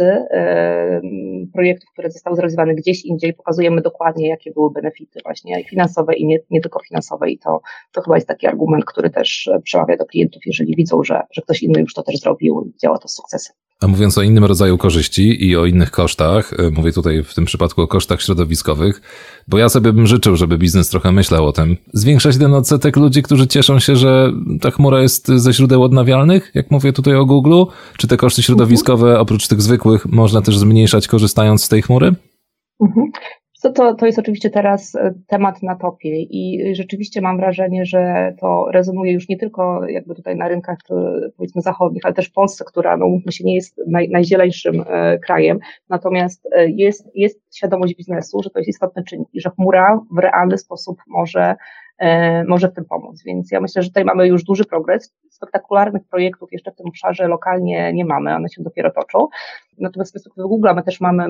projektów, 1.53 1.89
które 1.93 2.11
zostały 2.11 2.35
zrealizowane 2.35 2.75
gdzieś 2.75 3.05
indziej, 3.05 3.33
pokazujemy 3.33 3.81
dokładnie 3.81 4.29
jakie 4.29 4.51
były 4.51 4.71
benefity 4.71 5.19
właśnie 5.23 5.63
finansowe 5.63 6.15
i 6.15 6.25
nie, 6.25 6.39
nie 6.49 6.61
tylko 6.61 6.79
finansowe 6.87 7.29
i 7.29 7.39
to, 7.39 7.61
to 7.91 8.01
chyba 8.01 8.15
jest 8.15 8.27
taki 8.27 8.47
argument, 8.47 8.85
który 8.85 9.09
też 9.09 9.49
przemawia 9.63 9.97
do 9.97 10.05
klientów, 10.05 10.41
jeżeli 10.45 10.75
widzą, 10.75 11.03
że, 11.03 11.21
że 11.31 11.41
ktoś 11.41 11.63
inny 11.63 11.81
już 11.81 11.93
to 11.93 12.03
też 12.03 12.19
zrobił, 12.19 12.73
działa 12.81 12.97
to 12.97 13.07
z 13.07 13.15
sukcesem. 13.15 13.55
A 13.81 13.87
mówiąc 13.87 14.17
o 14.17 14.21
innym 14.21 14.45
rodzaju 14.45 14.77
korzyści 14.77 15.45
i 15.45 15.57
o 15.57 15.65
innych 15.65 15.91
kosztach, 15.91 16.53
e, 16.59 16.69
mówię 16.69 16.91
tutaj 16.91 17.23
w 17.23 17.33
tym 17.33 17.45
przypadku 17.45 17.81
o 17.81 17.87
kosztach 17.87 18.21
środowiskowych, 18.21 19.01
bo 19.47 19.57
ja 19.57 19.69
sobie 19.69 19.93
bym 19.93 20.07
życzył, 20.07 20.35
żeby 20.35 20.57
biznes 20.57 20.89
trochę 20.89 21.11
myślał 21.11 21.47
o 21.47 21.51
tym. 21.51 21.77
Zwiększać 21.93 22.37
ten 22.37 22.53
odsetek 22.53 22.97
ludzi, 22.97 23.23
którzy 23.23 23.47
cieszą 23.47 23.79
się, 23.79 23.95
że 23.95 24.31
ta 24.61 24.71
chmura 24.71 25.01
jest 25.01 25.31
ze 25.45 25.53
źródeł 25.53 25.83
odnawialnych, 25.83 26.51
jak 26.55 26.71
mówię 26.71 26.93
tutaj 26.93 27.15
o 27.15 27.25
Google, 27.25 27.63
czy 27.97 28.07
te 28.07 28.17
koszty 28.17 28.43
środowiskowe 28.43 29.19
oprócz 29.19 29.47
tych 29.47 29.61
zwykłych 29.61 30.05
można 30.05 30.41
też 30.41 30.57
zmniejszać 30.57 31.07
korzystając 31.07 31.63
z 31.63 31.69
tej 31.69 31.81
chmury? 31.81 32.11
Mhm. 32.81 33.11
To, 33.61 33.71
to, 33.71 33.95
to 33.95 34.05
jest 34.05 34.19
oczywiście 34.19 34.49
teraz 34.49 34.95
e, 34.95 35.13
temat 35.27 35.63
na 35.63 35.75
topie 35.75 36.21
i 36.21 36.75
rzeczywiście 36.75 37.21
mam 37.21 37.37
wrażenie, 37.37 37.85
że 37.85 38.33
to 38.39 38.65
rezonuje 38.71 39.13
już 39.13 39.29
nie 39.29 39.37
tylko 39.37 39.87
jakby 39.87 40.15
tutaj 40.15 40.35
na 40.35 40.47
rynkach 40.47 40.77
e, 40.89 40.95
powiedzmy 41.37 41.61
zachodnich, 41.61 42.05
ale 42.05 42.13
też 42.13 42.29
w 42.29 42.33
Polsce, 42.33 42.65
która 42.67 42.97
no 42.97 43.07
mówmy 43.07 43.31
się 43.31 43.43
nie 43.43 43.55
jest 43.55 43.81
naj, 43.87 44.09
najzieleńszym 44.09 44.83
e, 44.87 45.19
krajem, 45.19 45.59
natomiast 45.89 46.49
jest, 46.67 47.09
jest 47.15 47.55
świadomość 47.55 47.95
biznesu, 47.95 48.43
że 48.43 48.49
to 48.49 48.59
jest 48.59 48.69
istotny 48.69 49.03
czynnik 49.03 49.27
i 49.33 49.41
że 49.41 49.49
chmura 49.49 49.99
w 50.15 50.17
realny 50.17 50.57
sposób 50.57 50.97
może 51.07 51.55
może 52.47 52.67
w 52.67 52.73
tym 52.73 52.85
pomóc. 52.85 53.23
Więc 53.25 53.51
ja 53.51 53.61
myślę, 53.61 53.81
że 53.81 53.89
tutaj 53.89 54.05
mamy 54.05 54.27
już 54.27 54.43
duży 54.43 54.65
progres. 54.65 55.13
Spektakularnych 55.35 56.01
projektów 56.09 56.49
jeszcze 56.51 56.71
w 56.71 56.75
tym 56.75 56.87
obszarze 56.87 57.27
lokalnie 57.27 57.93
nie 57.93 58.05
mamy, 58.05 58.35
one 58.35 58.49
się 58.49 58.63
dopiero 58.63 58.91
toczą. 58.91 59.27
Natomiast 59.77 60.09
z 60.09 60.13
perspektywy 60.13 60.47
Google 60.47 60.67
my 60.75 60.83
też 60.83 61.01
mamy 61.01 61.27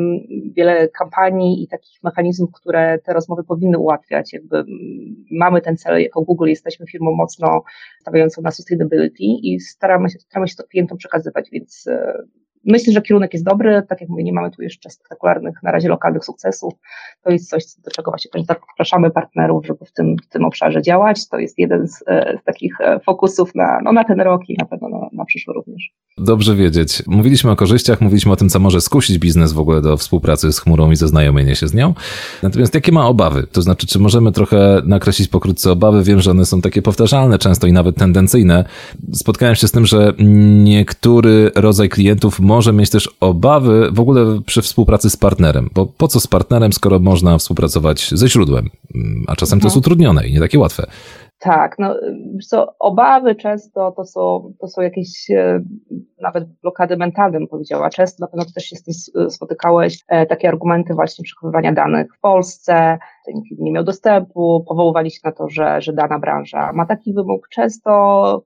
wiele 0.56 0.90
kampanii 0.90 1.64
i 1.64 1.68
takich 1.68 2.04
mechanizmów, 2.04 2.52
które 2.52 3.00
te 3.00 3.14
rozmowy 3.14 3.44
powinny 3.44 3.78
ułatwiać. 3.78 4.34
Jakby 4.34 4.66
mamy 5.32 5.62
ten 5.62 5.78
cel, 5.78 6.02
jako 6.02 6.22
Google 6.22 6.48
jesteśmy 6.48 6.88
firmą 6.88 7.12
mocno 7.12 7.64
stawiającą 8.02 8.42
na 8.42 8.52
sustainability 8.52 9.24
i 9.24 9.60
staramy 9.60 10.10
się, 10.10 10.20
staramy 10.20 10.48
się 10.48 10.56
to 10.56 10.64
klientom 10.64 10.98
przekazywać, 10.98 11.50
więc 11.52 11.88
e, 11.88 12.24
Myślę, 12.66 12.94
że 12.94 13.02
kierunek 13.02 13.34
jest 13.34 13.46
dobry. 13.46 13.84
Tak 13.90 14.02
jak 14.02 14.10
mówię, 14.10 14.24
nie 14.24 14.34
mamy 14.34 14.52
tu 14.52 14.62
jeszcze 14.62 14.90
spektakularnych, 14.90 15.64
na 15.64 15.72
razie 15.72 15.90
lokalnych 15.90 16.26
sukcesów. 16.26 16.74
To 17.24 17.32
jest 17.32 17.50
coś, 17.50 17.64
do 17.86 17.92
czego 17.92 18.12
właśnie 18.12 18.32
zapraszamy 18.48 19.12
partnerów, 19.12 19.66
żeby 19.66 19.86
w 19.86 19.92
tym, 19.92 20.16
w 20.24 20.30
tym 20.30 20.46
obszarze 20.46 20.82
działać. 20.82 21.30
To 21.30 21.40
jest 21.40 21.60
jeden 21.60 21.88
z, 21.88 22.04
e, 22.08 22.38
z 22.42 22.44
takich 22.44 22.82
e, 22.82 23.00
fokusów 23.00 23.56
na, 23.56 23.80
no, 23.84 23.92
na 23.92 24.04
ten 24.04 24.22
rok 24.22 24.42
i 24.50 24.56
na 24.60 24.66
pewno 24.66 24.90
na, 24.90 25.10
na 25.14 25.26
przyszły 25.26 25.54
również. 25.54 25.84
Dobrze 26.18 26.56
wiedzieć. 26.56 27.04
Mówiliśmy 27.08 27.52
o 27.52 27.56
korzyściach, 27.56 28.02
mówiliśmy 28.02 28.32
o 28.32 28.36
tym, 28.36 28.50
co 28.50 28.60
może 28.60 28.82
skusić 28.82 29.18
biznes 29.18 29.54
w 29.54 29.60
ogóle 29.60 29.82
do 29.82 29.98
współpracy 29.98 30.54
z 30.54 30.60
chmurą 30.60 30.92
i 30.92 30.96
zaznajomienia 30.96 31.56
się 31.56 31.68
z 31.68 31.74
nią. 31.74 31.94
Natomiast 32.44 32.74
jakie 32.74 32.92
ma 32.92 33.08
obawy? 33.08 33.48
To 33.52 33.62
znaczy, 33.62 33.88
czy 33.88 34.00
możemy 34.00 34.32
trochę 34.32 34.82
nakreślić 34.86 35.28
pokrótce 35.28 35.72
obawy? 35.72 36.04
Wiem, 36.04 36.22
że 36.22 36.32
one 36.32 36.46
są 36.46 36.62
takie 36.62 36.82
powtarzalne 36.82 37.40
często 37.40 37.68
i 37.68 37.74
nawet 37.74 37.96
tendencyjne. 37.96 38.66
Spotkałem 39.14 39.56
się 39.56 39.68
z 39.68 39.72
tym, 39.72 39.86
że 39.86 40.14
niektóry 40.64 41.52
rodzaj 41.56 41.90
klientów 41.90 42.40
może 42.40 42.55
mieć 42.74 42.90
też 42.90 43.10
obawy 43.20 43.90
w 43.92 44.00
ogóle 44.00 44.42
przy 44.46 44.62
współpracy 44.62 45.10
z 45.10 45.18
partnerem, 45.18 45.70
bo 45.74 45.86
po 45.86 46.08
co 46.08 46.20
z 46.20 46.28
partnerem, 46.28 46.74
skoro 46.74 47.00
można 47.00 47.38
współpracować 47.38 48.10
ze 48.14 48.28
źródłem? 48.28 48.70
A 49.28 49.36
czasem 49.36 49.60
to 49.60 49.66
jest 49.66 49.78
mhm. 49.78 49.80
utrudnione 49.80 50.28
i 50.28 50.34
nie 50.34 50.40
takie 50.40 50.60
łatwe. 50.60 50.88
Tak, 51.40 51.76
no 51.80 51.96
co, 52.48 52.76
obawy 52.80 53.36
często 53.36 53.94
to 53.98 54.06
są, 54.06 54.54
to 54.60 54.68
są 54.68 54.82
jakieś 54.82 55.32
e, 55.32 55.64
nawet 56.26 56.46
blokady 56.62 56.98
mentalne, 56.98 57.48
powiedziała. 57.48 57.90
Często 57.90 58.26
na 58.26 58.28
pewno 58.28 58.46
też 58.56 58.64
się 58.64 58.76
z 58.76 58.84
tym 58.84 59.30
spotykałeś, 59.30 60.04
e, 60.08 60.26
takie 60.26 60.48
argumenty 60.48 60.94
właśnie 60.94 61.24
przechowywania 61.24 61.74
danych 61.74 62.16
w 62.18 62.20
Polsce, 62.20 62.98
nikt 63.34 63.60
nie 63.60 63.72
miał 63.72 63.84
dostępu, 63.84 64.66
powoływali 64.68 65.12
się 65.12 65.20
na 65.24 65.32
to, 65.32 65.50
że, 65.50 65.82
że 65.82 65.94
dana 65.94 66.20
branża 66.20 66.72
ma 66.74 66.86
taki 66.86 67.14
wymóg. 67.14 67.50
Często 67.50 67.92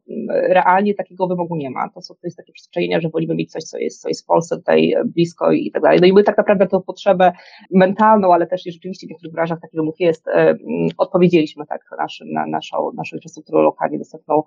mm, 0.10 0.54
realnie 0.54 0.94
takiego 0.96 1.28
wymogu 1.28 1.56
nie 1.56 1.70
ma. 1.70 1.90
To 1.90 2.02
są 2.02 2.14
to 2.14 2.20
jest 2.24 2.38
takie 2.38 2.54
przyzwyczajenia, 2.54 3.00
że 3.00 3.10
wolimy 3.10 3.36
mieć 3.36 3.52
coś, 3.52 3.64
co 3.64 3.78
jest, 3.78 4.02
co 4.02 4.08
jest 4.08 4.24
w 4.24 4.26
Polsce 4.26 4.58
tutaj 4.58 4.94
blisko 5.06 5.52
i 5.52 5.72
tak 5.72 5.82
dalej. 5.82 6.00
No 6.02 6.08
i 6.08 6.14
my 6.14 6.24
tak 6.24 6.38
naprawdę 6.38 6.68
tę 6.68 6.80
potrzebę 6.88 7.32
mentalną, 7.72 8.34
ale 8.34 8.48
też 8.48 8.68
i 8.68 8.72
rzeczywiście 8.72 9.08
w 9.08 9.10
niektórych 9.10 9.34
branżach 9.34 9.60
taki 9.62 9.78
wymóg 9.78 10.00
jest, 10.00 10.28
e, 10.28 10.32
mm, 10.32 10.58
odpowiedzieliśmy 10.98 11.66
tak 11.66 11.82
naszym, 11.98 12.32
na 12.32 12.46
naszą, 12.46 12.92
naszą 12.94 13.16
infrastrukturę 13.16 13.62
lokalnie 13.62 13.98
dostępną 13.98 14.44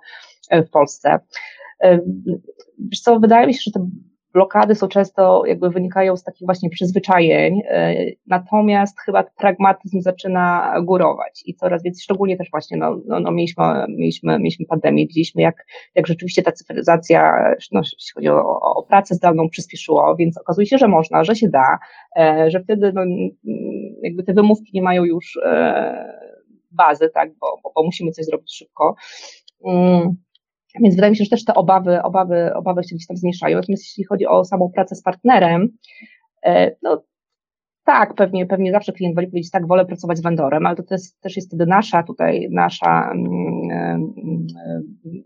e, 0.51 0.62
w 0.62 0.71
Polsce. 0.71 1.21
E, 1.83 2.01
wiesz 2.79 3.01
co, 3.01 3.21
wydaje 3.21 3.47
mi 3.47 3.55
się, 3.55 3.61
że 3.64 3.71
te 3.71 3.87
blokady 4.33 4.75
są 4.75 4.88
często, 4.88 5.47
jakby 5.47 5.71
wynikają 5.71 6.16
z 6.16 6.25
takich 6.25 6.47
właśnie 6.47 6.71
przyzwyczajeń, 6.71 7.61
e, 7.68 7.95
natomiast 8.27 9.01
chyba 9.01 9.25
pragmatyzm 9.38 10.01
zaczyna 10.01 10.75
górować 10.83 11.42
i 11.47 11.55
coraz 11.55 11.83
więcej, 11.83 12.03
szczególnie 12.03 12.37
też 12.37 12.51
właśnie, 12.51 12.77
no, 12.77 13.01
no, 13.07 13.21
no 13.21 13.31
mieliśmy, 13.31 13.64
mieliśmy, 13.88 14.38
mieliśmy 14.38 14.66
pandemię, 14.66 15.07
widzieliśmy 15.07 15.42
jak, 15.42 15.66
jak 15.95 16.07
rzeczywiście 16.07 16.42
ta 16.42 16.53
cyfryzacja, 16.53 17.33
no, 17.73 17.81
jeśli 17.81 18.12
chodzi 18.14 18.29
o, 18.29 18.61
o 18.61 18.83
pracę 18.83 19.14
zdalną, 19.14 19.49
przyspieszyło, 19.49 20.16
więc 20.16 20.38
okazuje 20.38 20.66
się, 20.66 20.79
że 20.79 20.88
można, 20.88 21.25
że 21.25 21.37
się 21.37 21.49
da, 21.49 21.79
e, 22.18 22.51
że 22.51 22.61
wtedy 22.61 22.92
no, 22.95 23.03
jakby 24.03 24.23
te 24.23 24.33
wymówki 24.33 24.71
nie 24.75 24.83
mają 24.83 25.05
już 25.05 25.38
bazy, 26.71 27.11
tak, 27.14 27.31
bo, 27.40 27.47
bo, 27.62 27.73
bo 27.75 27.83
musimy 27.85 28.11
coś 28.11 28.25
zrobić 28.25 28.57
szybko. 28.57 28.95
Więc 30.80 30.94
wydaje 30.94 31.11
mi 31.11 31.16
się, 31.16 31.24
że 31.24 31.30
też 31.30 31.44
te 31.44 31.54
obawy, 31.54 32.02
obawy, 32.02 32.54
obawy 32.54 32.85
się 32.85 32.94
gdzieś 32.94 33.06
tam 33.06 33.16
zmniejszają. 33.16 33.56
Natomiast 33.56 33.82
jeśli 33.82 34.04
chodzi 34.04 34.26
o 34.26 34.44
samą 34.44 34.70
pracę 34.74 34.94
z 34.94 35.02
partnerem, 35.02 35.68
e, 36.44 36.76
no 36.82 37.02
tak, 37.85 38.14
pewnie, 38.14 38.46
pewnie 38.46 38.72
zawsze 38.72 38.92
klient 38.92 39.14
woli 39.14 39.26
powiedzieć, 39.26 39.50
tak, 39.50 39.66
wolę 39.66 39.87
pracować 39.87 40.18
z 40.18 40.22
vendorem, 40.22 40.66
ale 40.66 40.76
to 40.76 40.82
też, 40.82 41.00
też 41.20 41.37
jest 41.37 41.48
wtedy 41.48 41.66
nasza 41.66 42.02
tutaj, 42.02 42.48
nasza, 42.50 43.11
mm, 43.11 43.62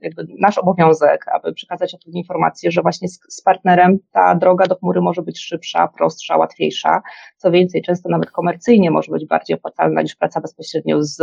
jakby 0.03 0.27
nasz 0.41 0.59
obowiązek, 0.59 1.25
aby 1.35 1.53
przekazać 1.53 1.95
odpowiednie 1.95 2.21
informacje, 2.21 2.71
że 2.71 2.83
właśnie 2.83 3.09
z, 3.09 3.21
z, 3.29 3.43
partnerem 3.43 3.99
ta 4.13 4.35
droga 4.35 4.67
do 4.67 4.77
chmury 4.77 5.01
może 5.01 5.23
być 5.23 5.41
szybsza, 5.41 5.89
prostsza, 5.89 6.37
łatwiejsza. 6.37 7.03
Co 7.37 7.51
więcej, 7.51 7.83
często 7.83 8.09
nawet 8.09 8.31
komercyjnie 8.31 8.91
może 8.91 9.13
być 9.13 9.27
bardziej 9.27 9.57
opłacalna 9.57 10.03
niż 10.03 10.17
praca 10.17 10.41
bezpośrednio 10.41 11.03
z, 11.03 11.17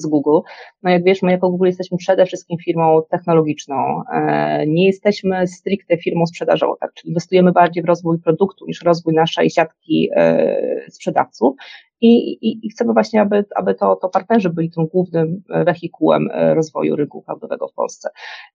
z 0.00 0.06
Google. 0.06 0.38
No 0.82 0.90
jak 0.90 1.04
wiesz, 1.04 1.22
my 1.22 1.32
jako 1.32 1.50
Google 1.50 1.66
jesteśmy 1.66 1.98
przede 1.98 2.26
wszystkim 2.26 2.58
firmą 2.64 3.00
technologiczną. 3.10 4.02
E, 4.12 4.66
nie 4.66 4.86
jesteśmy 4.86 5.46
stricte 5.46 5.98
firmą 5.98 6.26
sprzedażową, 6.26 6.72
tak, 6.80 6.92
czyli 6.94 7.10
inwestujemy 7.10 7.52
bardziej 7.52 7.82
w 7.82 7.86
rozwój 7.86 8.20
produktu 8.20 8.66
niż 8.66 8.82
rozwój 8.82 9.14
naszej 9.14 9.50
siatki 9.50 10.08
e, 10.16 10.90
sprzedawców 10.90 11.54
i, 12.00 12.32
i, 12.32 12.66
i 12.66 12.70
chcemy 12.70 12.92
właśnie, 12.92 13.20
aby, 13.20 13.44
aby 13.56 13.74
to, 13.74 13.96
to 13.96 14.08
partnerzy 14.08 14.50
byli 14.50 14.70
tym 14.70 14.86
głównym 14.86 15.42
wehikułem 15.66 16.28
e, 16.32 16.54
rozwoju 16.54 16.96
rynku 16.96 17.22
cloudowego 17.22 17.68
w 17.68 17.74
Polsce. 17.74 18.10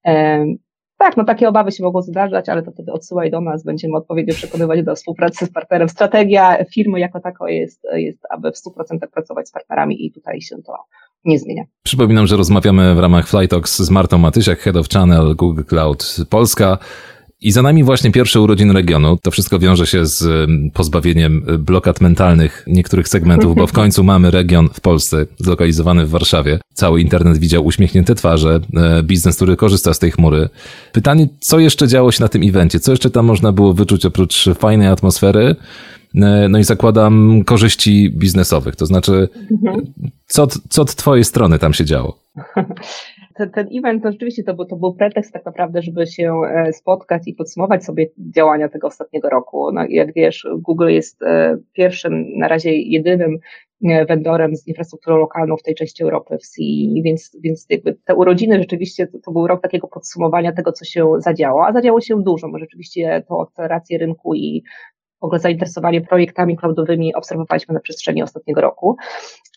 E, 0.05 0.45
tak, 0.97 1.17
no 1.17 1.23
takie 1.23 1.49
obawy 1.49 1.71
się 1.71 1.83
mogą 1.83 2.01
zdarzać, 2.01 2.49
ale 2.49 2.63
to 2.63 2.71
wtedy 2.71 2.91
odsyłaj 2.91 3.31
do 3.31 3.41
nas, 3.41 3.63
będziemy 3.63 3.97
odpowiednio 3.97 4.33
przekonywać 4.33 4.83
do 4.83 4.95
współpracy 4.95 5.45
z 5.45 5.51
partnerem. 5.51 5.89
Strategia 5.89 6.65
firmy 6.73 6.99
jako 6.99 7.19
tako 7.19 7.47
jest, 7.47 7.87
jest 7.93 8.19
aby 8.29 8.51
w 8.51 8.55
100% 8.55 8.97
pracować 9.13 9.47
z 9.47 9.51
partnerami 9.51 10.05
i 10.05 10.11
tutaj 10.11 10.41
się 10.41 10.55
to 10.65 10.73
nie 11.25 11.39
zmienia. 11.39 11.63
Przypominam, 11.83 12.27
że 12.27 12.37
rozmawiamy 12.37 12.95
w 12.95 12.99
ramach 12.99 13.27
Flytalks 13.27 13.79
z 13.79 13.89
Martą 13.89 14.17
Matysiak, 14.17 14.59
Head 14.59 14.75
of 14.75 14.89
Channel 14.89 15.35
Google 15.35 15.63
Cloud 15.63 16.15
Polska. 16.29 16.77
I 17.41 17.51
za 17.51 17.61
nami 17.61 17.83
właśnie 17.83 18.11
pierwsze 18.11 18.41
urodziny 18.41 18.73
regionu. 18.73 19.17
To 19.23 19.31
wszystko 19.31 19.59
wiąże 19.59 19.87
się 19.87 20.05
z 20.05 20.49
pozbawieniem 20.73 21.45
blokad 21.59 22.01
mentalnych 22.01 22.63
niektórych 22.67 23.07
segmentów, 23.07 23.55
bo 23.55 23.67
w 23.67 23.71
końcu 23.81 24.03
mamy 24.03 24.31
region 24.31 24.69
w 24.73 24.81
Polsce, 24.81 25.25
zlokalizowany 25.37 26.05
w 26.05 26.09
Warszawie. 26.09 26.59
Cały 26.73 27.01
internet 27.01 27.37
widział 27.37 27.65
uśmiechnięte 27.65 28.15
twarze, 28.15 28.59
e, 28.75 29.03
biznes, 29.03 29.35
który 29.35 29.55
korzysta 29.55 29.93
z 29.93 29.99
tej 29.99 30.11
chmury. 30.11 30.49
Pytanie, 30.91 31.27
co 31.39 31.59
jeszcze 31.59 31.87
działo 31.87 32.11
się 32.11 32.23
na 32.23 32.27
tym 32.27 32.43
evencie? 32.43 32.79
Co 32.79 32.91
jeszcze 32.91 33.09
tam 33.09 33.25
można 33.25 33.51
było 33.51 33.73
wyczuć 33.73 34.05
oprócz 34.05 34.45
fajnej 34.59 34.87
atmosfery? 34.87 35.55
E, 36.15 36.47
no 36.49 36.59
i 36.59 36.63
zakładam 36.63 37.43
korzyści 37.43 38.09
biznesowych. 38.09 38.75
To 38.75 38.85
znaczy, 38.85 39.29
mhm. 39.51 39.93
co, 40.27 40.47
co 40.69 40.81
od 40.81 40.95
twojej 40.95 41.23
strony 41.23 41.59
tam 41.59 41.73
się 41.73 41.85
działo? 41.85 42.19
ten, 43.35 43.51
ten 43.51 43.67
event 43.77 44.03
to 44.03 44.11
rzeczywiście 44.11 44.43
to 44.43 44.53
był, 44.53 44.65
to 44.65 44.75
był 44.75 44.93
pretekst 44.93 45.33
tak 45.33 45.45
naprawdę, 45.45 45.81
żeby 45.81 46.07
się 46.07 46.41
e, 46.49 46.73
spotkać 46.73 47.27
i 47.27 47.33
podsumować 47.33 47.85
sobie 47.85 48.07
działania 48.35 48.69
tego 48.69 48.87
ostatniego 48.87 49.29
roku. 49.29 49.71
No, 49.71 49.85
jak 49.89 50.13
wiesz, 50.13 50.47
Google 50.57 50.87
jest 50.87 51.23
e, 51.23 51.57
pierwszym, 51.73 52.37
na 52.37 52.47
razie 52.47 52.73
jedynym 52.73 53.37
e, 53.83 54.05
vendorem 54.05 54.55
z 54.55 54.67
infrastrukturą 54.67 55.17
lokalną 55.17 55.57
w 55.57 55.63
tej 55.63 55.75
części 55.75 56.03
Europy 56.03 56.37
w 56.37 56.47
CE, 56.47 57.01
więc, 57.03 57.37
więc 57.43 57.65
jakby 57.69 57.97
te 58.05 58.15
urodziny 58.15 58.59
rzeczywiście 58.59 59.07
to, 59.07 59.19
to, 59.19 59.31
był 59.31 59.47
rok 59.47 59.61
takiego 59.61 59.87
podsumowania 59.87 60.51
tego, 60.51 60.71
co 60.71 60.85
się 60.85 61.11
zadziało, 61.17 61.67
a 61.67 61.73
zadziało 61.73 62.01
się 62.01 62.23
dużo, 62.23 62.49
bo 62.49 62.59
rzeczywiście 62.59 63.23
tą 63.27 63.41
akcelerację 63.41 63.97
rynku 63.97 64.35
i 64.35 64.63
w 65.21 65.23
ogóle 65.23 65.39
zainteresowanie 65.39 66.01
projektami 66.01 66.57
cloudowymi 66.57 67.15
obserwowaliśmy 67.15 67.73
na 67.73 67.79
przestrzeni 67.79 68.23
ostatniego 68.23 68.61
roku. 68.61 68.97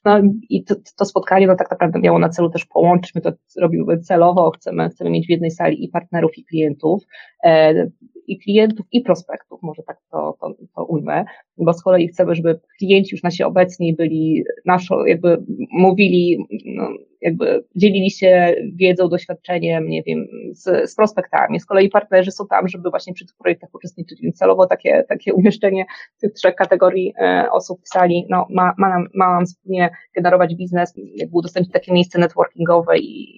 No 0.04 0.20
i 0.48 0.64
to, 0.64 0.74
to, 0.96 1.04
spotkanie 1.04 1.46
no, 1.46 1.56
tak 1.56 1.70
naprawdę 1.70 1.98
miało 1.98 2.18
na 2.18 2.28
celu 2.28 2.50
też 2.50 2.64
połączyć, 2.64 3.14
my 3.14 3.20
to 3.20 3.32
robimy 3.60 3.98
celowo, 3.98 4.50
chcemy, 4.50 4.88
chcemy 4.88 5.10
mieć 5.10 5.26
w 5.26 5.30
jednej 5.30 5.50
sali 5.50 5.84
i 5.84 5.88
partnerów, 5.88 6.38
i 6.38 6.44
klientów, 6.44 7.02
e, 7.44 7.90
i 8.26 8.38
klientów, 8.38 8.86
i 8.92 9.00
prospektów, 9.00 9.62
może 9.62 9.82
tak 9.82 10.00
to, 10.10 10.36
to, 10.40 10.54
to 10.76 10.84
ujmę, 10.84 11.24
bo 11.58 11.72
z 11.72 11.82
kolei 11.82 12.08
chcemy, 12.08 12.34
żeby 12.34 12.60
klienci 12.78 13.14
już 13.14 13.22
nasi 13.22 13.42
obecni 13.44 13.94
byli 13.94 14.44
naszą, 14.66 15.04
jakby 15.04 15.44
mówili, 15.72 16.46
no, 16.64 16.88
jakby 17.20 17.64
dzielili 17.76 18.10
się 18.10 18.54
wiedzą, 18.74 19.08
doświadczeniem, 19.08 19.88
nie 19.88 20.02
wiem, 20.02 20.26
z, 20.52 20.90
z 20.90 20.96
prospektami. 20.96 21.60
Z 21.60 21.66
kolei 21.66 21.88
partnerzy 21.88 22.30
są 22.30 22.46
tam, 22.46 22.68
żeby 22.68 22.90
właśnie 22.90 23.14
przy 23.14 23.26
tych 23.26 23.36
projektach 23.36 23.74
uczestniczyć, 23.74 24.20
więc 24.22 24.36
celowo 24.36 24.66
takie, 24.66 25.04
takie 25.08 25.34
umieszczenie 25.34 25.84
tych 26.20 26.32
trzech 26.32 26.54
kategorii 26.54 27.14
e, 27.20 27.48
osób 27.52 27.80
w 27.84 27.88
sali 27.88 28.26
no, 28.30 28.46
ma, 28.50 28.74
ma, 28.78 28.88
nam, 28.88 29.08
ma 29.14 29.34
nam 29.34 29.46
wspólnie 29.46 29.90
generować 30.14 30.54
biznes, 30.54 30.94
jakby 31.14 31.38
udostępnić 31.38 31.72
takie 31.72 31.92
miejsce 31.92 32.18
networkingowe 32.18 32.98
i, 32.98 33.28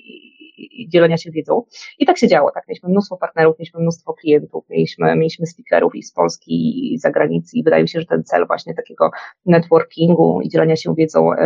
i, 0.56 0.88
dzielenia 0.88 1.16
się 1.16 1.30
wiedzą. 1.30 1.62
I 1.98 2.06
tak 2.06 2.18
się 2.18 2.28
działo, 2.28 2.50
tak, 2.54 2.68
mieliśmy 2.68 2.88
mnóstwo 2.88 3.16
partnerów, 3.16 3.58
mieliśmy 3.58 3.80
mnóstwo 3.80 4.12
klientów, 4.12 4.64
mieliśmy, 4.70 5.16
mieliśmy 5.16 5.46
speakerów 5.46 5.94
i 5.94 6.02
z 6.02 6.12
Polski, 6.12 6.94
i 6.94 6.98
z 6.98 7.02
zagranicy 7.02 7.56
i 7.56 7.62
wydaje 7.62 7.82
mi 7.82 7.88
się, 7.88 8.00
że 8.00 8.06
ten 8.06 8.24
cel 8.24 8.46
właśnie 8.46 8.74
takiego 8.74 9.10
networkingu 9.46 10.40
i 10.40 10.48
dzielenia 10.48 10.76
się 10.76 10.94
wiedzą 10.94 11.32
y, 11.32 11.36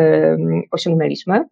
osiągnęliśmy. 0.70 1.44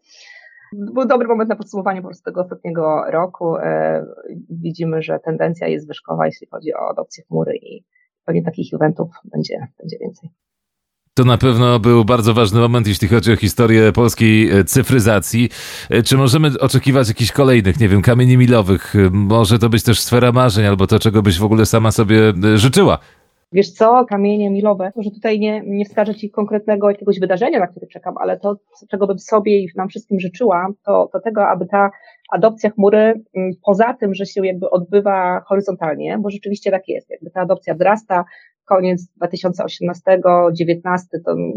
Był 0.73 1.07
dobry 1.07 1.29
moment 1.29 1.51
na 1.51 1.57
podsumowanie 1.57 2.03
po 2.03 2.09
prostu 2.09 2.25
tego 2.25 2.41
ostatniego 2.41 3.05
roku. 3.11 3.57
E, 3.57 4.05
widzimy, 4.51 5.03
że 5.03 5.19
tendencja 5.25 5.69
jest 5.69 5.89
wyżkowa, 5.89 6.27
jeśli 6.27 6.47
chodzi 6.51 6.75
o 6.75 6.91
adopcję 6.91 7.25
chmury 7.25 7.57
i 7.57 7.85
pewnie 8.25 8.43
takich 8.43 8.75
eventów 8.75 9.11
będzie, 9.25 9.67
będzie 9.79 9.99
więcej. 10.01 10.31
To 11.15 11.25
na 11.25 11.39
pewno 11.39 11.79
był 11.79 12.05
bardzo 12.05 12.35
ważny 12.35 12.61
moment, 12.61 12.87
jeśli 12.87 13.09
chodzi 13.09 13.33
o 13.33 13.37
historię 13.37 13.93
polskiej 13.93 14.51
e, 14.51 14.65
cyfryzacji. 14.65 15.49
E, 15.91 16.03
czy 16.03 16.17
możemy 16.17 16.59
oczekiwać 16.61 17.09
jakichś 17.09 17.33
kolejnych, 17.33 17.81
nie 17.81 17.89
wiem, 17.89 18.03
kamieni 18.03 18.37
milowych? 18.37 18.95
Może 19.11 19.59
to 19.59 19.69
być 19.69 19.83
też 19.83 20.01
sfera 20.01 20.33
marzeń, 20.33 20.67
albo 20.67 20.87
to, 20.87 20.99
czego 20.99 21.23
byś 21.23 21.39
w 21.39 21.45
ogóle 21.45 21.67
sama 21.67 21.93
sobie 21.93 22.33
życzyła? 22.55 22.99
Wiesz 23.53 23.71
co, 23.71 24.05
kamienie 24.05 24.51
milowe, 24.51 24.93
może 24.97 25.11
tutaj 25.11 25.39
nie, 25.39 25.63
nie 25.67 25.85
wskażę 25.85 26.15
Ci 26.15 26.31
konkretnego 26.31 26.91
jakiegoś 26.91 27.21
wydarzenia, 27.21 27.59
na 27.59 27.67
które 27.67 27.87
czekam, 27.87 28.15
ale 28.19 28.39
to, 28.39 28.57
czego 28.91 29.07
bym 29.07 29.19
sobie 29.19 29.59
i 29.59 29.69
nam 29.77 29.89
wszystkim 29.89 30.21
życzyła, 30.21 30.69
to, 30.85 31.09
to 31.13 31.21
tego, 31.21 31.49
aby 31.49 31.67
ta 31.67 31.91
adopcja 32.33 32.71
chmury, 32.71 33.23
mm, 33.37 33.53
poza 33.65 33.95
tym, 33.95 34.15
że 34.15 34.27
się 34.27 34.47
jakby 34.47 34.71
odbywa 34.71 35.41
horyzontalnie, 35.47 36.19
bo 36.19 36.31
rzeczywiście 36.31 36.71
tak 36.71 36.89
jest, 36.89 37.11
jakby 37.11 37.31
ta 37.31 37.41
adopcja 37.41 37.75
wzrasta, 37.75 38.25
koniec 38.65 39.09
2018-2019 39.23 40.99
to 41.25 41.33
mm, 41.33 41.53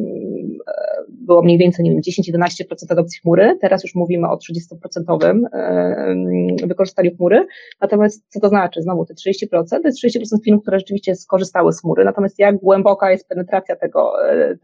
było 1.07 1.41
mniej 1.41 1.57
więcej, 1.57 1.85
nie 1.85 1.91
wiem, 1.91 2.01
10-11% 2.01 2.63
adopcji 2.89 3.19
chmury. 3.21 3.57
Teraz 3.61 3.83
już 3.83 3.95
mówimy 3.95 4.27
o 4.29 4.37
30% 4.37 5.45
e, 5.53 6.67
wykorzystaniu 6.67 7.15
chmury. 7.15 7.47
Natomiast 7.81 8.25
co 8.29 8.39
to 8.39 8.49
znaczy? 8.49 8.81
Znowu 8.81 9.05
te 9.05 9.13
30%, 9.13 9.47
to 9.69 9.79
jest 9.85 10.03
30% 10.03 10.19
firm, 10.45 10.59
które 10.59 10.79
rzeczywiście 10.79 11.15
skorzystały 11.15 11.73
z 11.73 11.81
chmury. 11.81 12.05
Natomiast 12.05 12.39
jak 12.39 12.57
głęboka 12.57 13.11
jest 13.11 13.27
penetracja 13.27 13.75
tego, 13.75 14.29
e, 14.31 14.57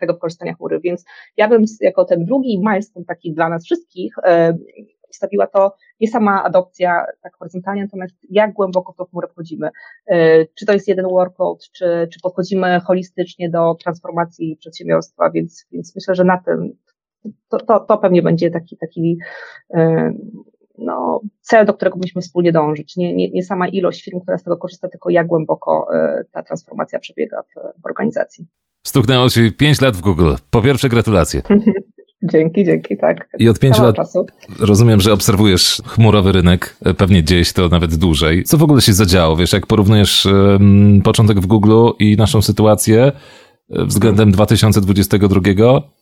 tego 0.00 0.12
wykorzystania 0.12 0.54
chmury? 0.54 0.80
Więc 0.80 1.04
ja 1.36 1.48
bym 1.48 1.64
jako 1.80 2.04
ten 2.04 2.24
drugi 2.24 2.58
milestone 2.58 3.06
taki 3.06 3.32
dla 3.32 3.48
nas 3.48 3.64
wszystkich 3.64 4.14
wstawiła 5.18 5.46
to 5.46 5.74
nie 6.00 6.08
sama 6.08 6.44
adopcja 6.44 7.04
tak 7.22 7.36
horyzontalnie, 7.36 7.82
natomiast 7.82 8.14
jak 8.30 8.52
głęboko 8.52 8.92
w 8.92 8.96
tą 8.96 9.04
chmurę 9.04 9.28
wchodzimy. 9.28 9.70
E, 10.06 10.46
czy 10.46 10.66
to 10.66 10.72
jest 10.72 10.88
jeden 10.88 11.08
workload, 11.08 11.70
czy, 11.72 12.08
czy 12.12 12.20
podchodzimy 12.20 12.80
holistycznie 12.80 13.50
do 13.50 13.74
transformacji 13.74 14.56
przedsiębiorstwa, 14.56 15.30
więc, 15.30 15.66
więc 15.72 15.96
myślę, 15.96 16.14
że 16.14 16.24
na 16.24 16.38
tym 16.38 16.76
to, 17.48 17.58
to, 17.58 17.80
to 17.80 17.98
pewnie 17.98 18.22
będzie 18.22 18.50
taki, 18.50 18.76
taki 18.76 19.18
e, 19.74 20.12
no, 20.78 21.20
cel, 21.40 21.66
do 21.66 21.74
którego 21.74 21.96
musimy 21.96 22.22
wspólnie 22.22 22.52
dążyć. 22.52 22.96
Nie, 22.96 23.14
nie, 23.14 23.30
nie 23.30 23.42
sama 23.42 23.68
ilość 23.68 24.04
firm, 24.04 24.20
która 24.20 24.38
z 24.38 24.42
tego 24.42 24.56
korzysta, 24.56 24.88
tylko 24.88 25.10
jak 25.10 25.26
głęboko 25.26 25.86
e, 25.94 26.24
ta 26.32 26.42
transformacja 26.42 26.98
przebiega 26.98 27.42
w, 27.42 27.82
w 27.82 27.86
organizacji. 27.86 28.46
Stuknęło 28.86 29.28
Ci 29.28 29.52
5 29.52 29.80
lat 29.80 29.96
w 29.96 30.00
Google. 30.00 30.34
Po 30.50 30.62
pierwsze 30.62 30.88
gratulacje. 30.88 31.42
Dzięki, 32.22 32.64
dzięki, 32.64 32.96
tak. 32.96 33.28
I 33.38 33.48
od 33.48 33.58
pięciu 33.58 33.82
lat 33.82 33.96
czasu. 33.96 34.26
rozumiem, 34.60 35.00
że 35.00 35.12
obserwujesz 35.12 35.82
chmurowy 35.86 36.32
rynek, 36.32 36.76
pewnie 36.96 37.24
dzieje 37.24 37.44
się 37.44 37.52
to 37.52 37.68
nawet 37.68 37.94
dłużej. 37.94 38.44
Co 38.44 38.58
w 38.58 38.62
ogóle 38.62 38.80
się 38.80 38.92
zadziało? 38.92 39.36
Wiesz, 39.36 39.52
jak 39.52 39.66
porównujesz 39.66 40.26
um, 40.26 41.00
początek 41.04 41.40
w 41.40 41.46
Google 41.46 41.88
i 41.98 42.16
naszą 42.16 42.42
sytuację, 42.42 43.12
względem 43.70 44.32
2022? 44.32 45.40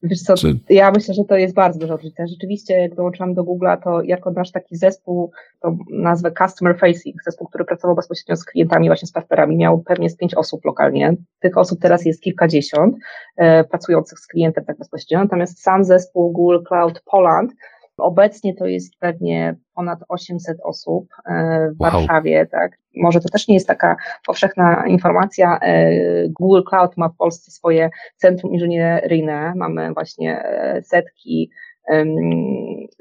Wiesz 0.02 0.22
co, 0.22 0.36
czy... 0.36 0.58
ja 0.68 0.90
myślę, 0.90 1.14
że 1.14 1.24
to 1.24 1.36
jest 1.36 1.54
bardzo 1.54 1.78
duża 1.78 1.96
różnica. 1.96 2.26
Rzeczywiście, 2.26 2.74
jak 2.74 2.94
dołączyłam 2.94 3.34
do 3.34 3.44
Google'a, 3.44 3.82
to 3.84 4.02
jako 4.02 4.30
nasz 4.30 4.50
taki 4.50 4.76
zespół, 4.76 5.30
to 5.60 5.76
nazwę 5.90 6.32
Customer 6.38 6.78
Facing, 6.78 7.16
zespół, 7.24 7.48
który 7.48 7.64
pracował 7.64 7.96
bezpośrednio 7.96 8.36
z 8.36 8.44
klientami, 8.44 8.88
właśnie 8.88 9.08
z 9.08 9.12
partnerami, 9.12 9.56
miał 9.56 9.78
pewnie 9.78 10.10
z 10.10 10.16
pięć 10.16 10.34
osób 10.34 10.64
lokalnie. 10.64 11.14
Tych 11.40 11.58
osób 11.58 11.80
teraz 11.80 12.04
jest 12.04 12.20
kilkadziesiąt 12.20 12.96
e, 13.36 13.64
pracujących 13.64 14.18
z 14.18 14.26
klientem 14.26 14.64
tak 14.64 14.78
bezpośrednio. 14.78 15.24
Natomiast 15.24 15.62
sam 15.62 15.84
zespół 15.84 16.32
Google 16.32 16.58
Cloud 16.68 17.02
Poland 17.04 17.52
Obecnie 17.98 18.54
to 18.54 18.66
jest 18.66 18.98
pewnie 18.98 19.56
ponad 19.74 19.98
800 20.08 20.58
osób 20.64 21.08
e, 21.26 21.70
w 21.76 21.80
wow. 21.80 21.90
Warszawie, 21.92 22.46
tak. 22.46 22.78
Może 22.96 23.20
to 23.20 23.28
też 23.28 23.48
nie 23.48 23.54
jest 23.54 23.66
taka 23.66 23.96
powszechna 24.26 24.86
informacja. 24.86 25.58
E, 25.62 25.90
Google 26.28 26.62
Cloud 26.68 26.96
ma 26.96 27.08
w 27.08 27.16
Polsce 27.16 27.50
swoje 27.50 27.90
centrum 28.16 28.52
inżynieryjne. 28.52 29.52
Mamy 29.56 29.92
właśnie 29.94 30.42
e, 30.44 30.82
setki 30.82 31.50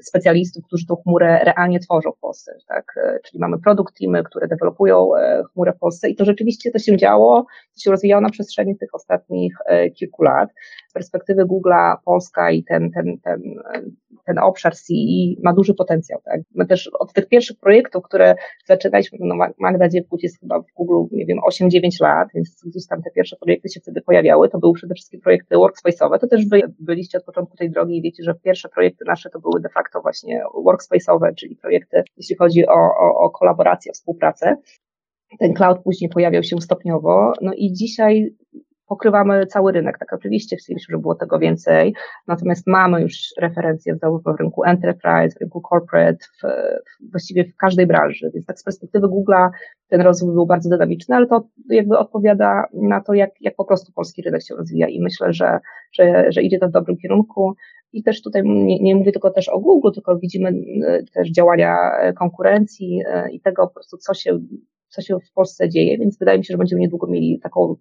specjalistów, 0.02 0.64
którzy 0.64 0.86
tą 0.86 0.96
chmurę 0.96 1.44
realnie 1.44 1.80
tworzą 1.80 2.12
w 2.12 2.18
Polsce, 2.18 2.58
tak? 2.68 2.84
Czyli 3.24 3.40
mamy 3.40 3.58
produkt 3.58 3.98
teamy, 3.98 4.24
które 4.24 4.48
dewelopują 4.48 5.10
chmurę 5.52 5.72
w 5.72 5.78
Polsce 5.78 6.08
i 6.08 6.16
to 6.16 6.24
rzeczywiście 6.24 6.70
to 6.70 6.78
się 6.78 6.96
działo, 6.96 7.46
to 7.74 7.80
się 7.80 7.90
rozwijało 7.90 8.20
na 8.20 8.30
przestrzeni 8.30 8.76
tych 8.78 8.94
ostatnich 8.94 9.56
kilku 9.98 10.22
lat. 10.22 10.50
Z 10.88 10.92
perspektywy 10.92 11.44
Google'a 11.44 11.96
Polska 12.04 12.50
i 12.50 12.64
ten, 12.64 12.90
ten, 12.90 13.18
ten 13.24 13.42
ten 14.26 14.38
obszar 14.38 14.74
CE 14.74 14.94
ma 15.42 15.52
duży 15.52 15.74
potencjał. 15.74 16.20
Tak? 16.24 16.40
My 16.54 16.66
też 16.66 16.90
od 16.98 17.12
tych 17.12 17.28
pierwszych 17.28 17.58
projektów, 17.58 18.04
które 18.04 18.34
zaczynaliśmy, 18.66 19.18
no 19.20 19.34
Magda 19.58 19.88
Dziewkut 19.88 20.22
jest 20.22 20.40
chyba 20.40 20.60
w 20.60 20.72
Google, 20.76 21.16
nie 21.16 21.26
wiem, 21.26 21.38
8-9 21.50 21.88
lat, 22.00 22.28
więc 22.34 22.64
gdzieś 22.66 22.86
tam 22.86 23.02
te 23.02 23.10
pierwsze 23.10 23.36
projekty 23.36 23.68
się 23.68 23.80
wtedy 23.80 24.00
pojawiały, 24.00 24.48
to 24.48 24.58
były 24.58 24.74
przede 24.74 24.94
wszystkim 24.94 25.20
projekty 25.20 25.56
workspace'owe, 25.56 26.18
to 26.18 26.26
też 26.26 26.48
wy 26.48 26.62
byliście 26.78 27.18
od 27.18 27.24
początku 27.24 27.56
tej 27.56 27.70
drogi 27.70 27.96
i 27.96 28.02
wiecie, 28.02 28.22
że 28.22 28.34
pierwsze 28.34 28.68
projekty 28.76 29.04
nasze 29.06 29.30
to 29.30 29.40
były 29.40 29.60
de 29.60 29.68
facto 29.68 30.00
właśnie 30.00 30.42
workspace'owe, 30.66 31.34
czyli 31.34 31.56
projekty, 31.56 32.02
jeśli 32.16 32.36
chodzi 32.36 32.66
o, 32.66 32.80
o, 33.04 33.18
o 33.18 33.30
kolaborację, 33.30 33.90
o 33.92 33.94
współpracę. 33.94 34.56
Ten 35.38 35.54
cloud 35.54 35.78
później 35.84 36.10
pojawiał 36.10 36.42
się 36.42 36.60
stopniowo, 36.60 37.32
no 37.40 37.52
i 37.56 37.72
dzisiaj 37.72 38.34
pokrywamy 38.86 39.46
cały 39.46 39.72
rynek. 39.72 39.98
Tak 39.98 40.12
oczywiście 40.12 40.56
chcielibyśmy, 40.56 40.92
żeby 40.92 41.02
było 41.02 41.14
tego 41.14 41.38
więcej, 41.38 41.94
natomiast 42.26 42.66
mamy 42.66 43.02
już 43.02 43.12
referencje 43.38 43.96
zarówno 43.96 44.34
w 44.34 44.40
rynku 44.40 44.64
enterprise, 44.64 45.36
w 45.36 45.40
rynku 45.40 45.62
corporate, 45.70 46.18
w, 46.24 46.42
w, 46.42 47.10
właściwie 47.10 47.44
w 47.44 47.56
każdej 47.56 47.86
branży, 47.86 48.30
więc 48.34 48.46
tak 48.46 48.58
z 48.58 48.64
perspektywy 48.64 49.06
Google'a 49.06 49.50
ten 49.88 50.00
rozwój 50.00 50.34
był 50.34 50.46
bardzo 50.46 50.68
dynamiczny, 50.70 51.16
ale 51.16 51.26
to 51.26 51.48
jakby 51.70 51.98
odpowiada 51.98 52.64
na 52.72 53.00
to, 53.00 53.14
jak, 53.14 53.30
jak 53.40 53.54
po 53.54 53.64
prostu 53.64 53.92
polski 53.92 54.22
rynek 54.22 54.42
się 54.42 54.54
rozwija 54.54 54.88
i 54.88 55.00
myślę, 55.00 55.32
że, 55.32 55.58
że, 55.92 56.32
że 56.32 56.42
idzie 56.42 56.58
to 56.58 56.68
w 56.68 56.72
dobrym 56.72 56.96
kierunku. 56.96 57.54
I 57.96 58.02
też 58.02 58.22
tutaj 58.22 58.42
nie, 58.44 58.78
nie 58.78 58.96
mówię 58.96 59.12
tylko 59.12 59.30
też 59.30 59.48
o 59.48 59.60
Google, 59.60 59.90
tylko 59.94 60.18
widzimy 60.18 60.48
e, 60.48 61.02
też 61.14 61.30
działania 61.30 61.76
konkurencji 62.18 63.00
e, 63.08 63.30
i 63.30 63.40
tego 63.40 63.66
po 63.66 63.74
prostu, 63.74 63.96
co 63.96 64.14
się, 64.14 64.38
co 64.88 65.02
się 65.02 65.18
w 65.30 65.32
Polsce 65.32 65.68
dzieje, 65.68 65.98
więc 65.98 66.18
wydaje 66.18 66.38
mi 66.38 66.44
się, 66.44 66.52
że 66.52 66.58
będziemy 66.58 66.80
niedługo 66.80 67.06
mieli 67.06 67.40
taką 67.42 67.76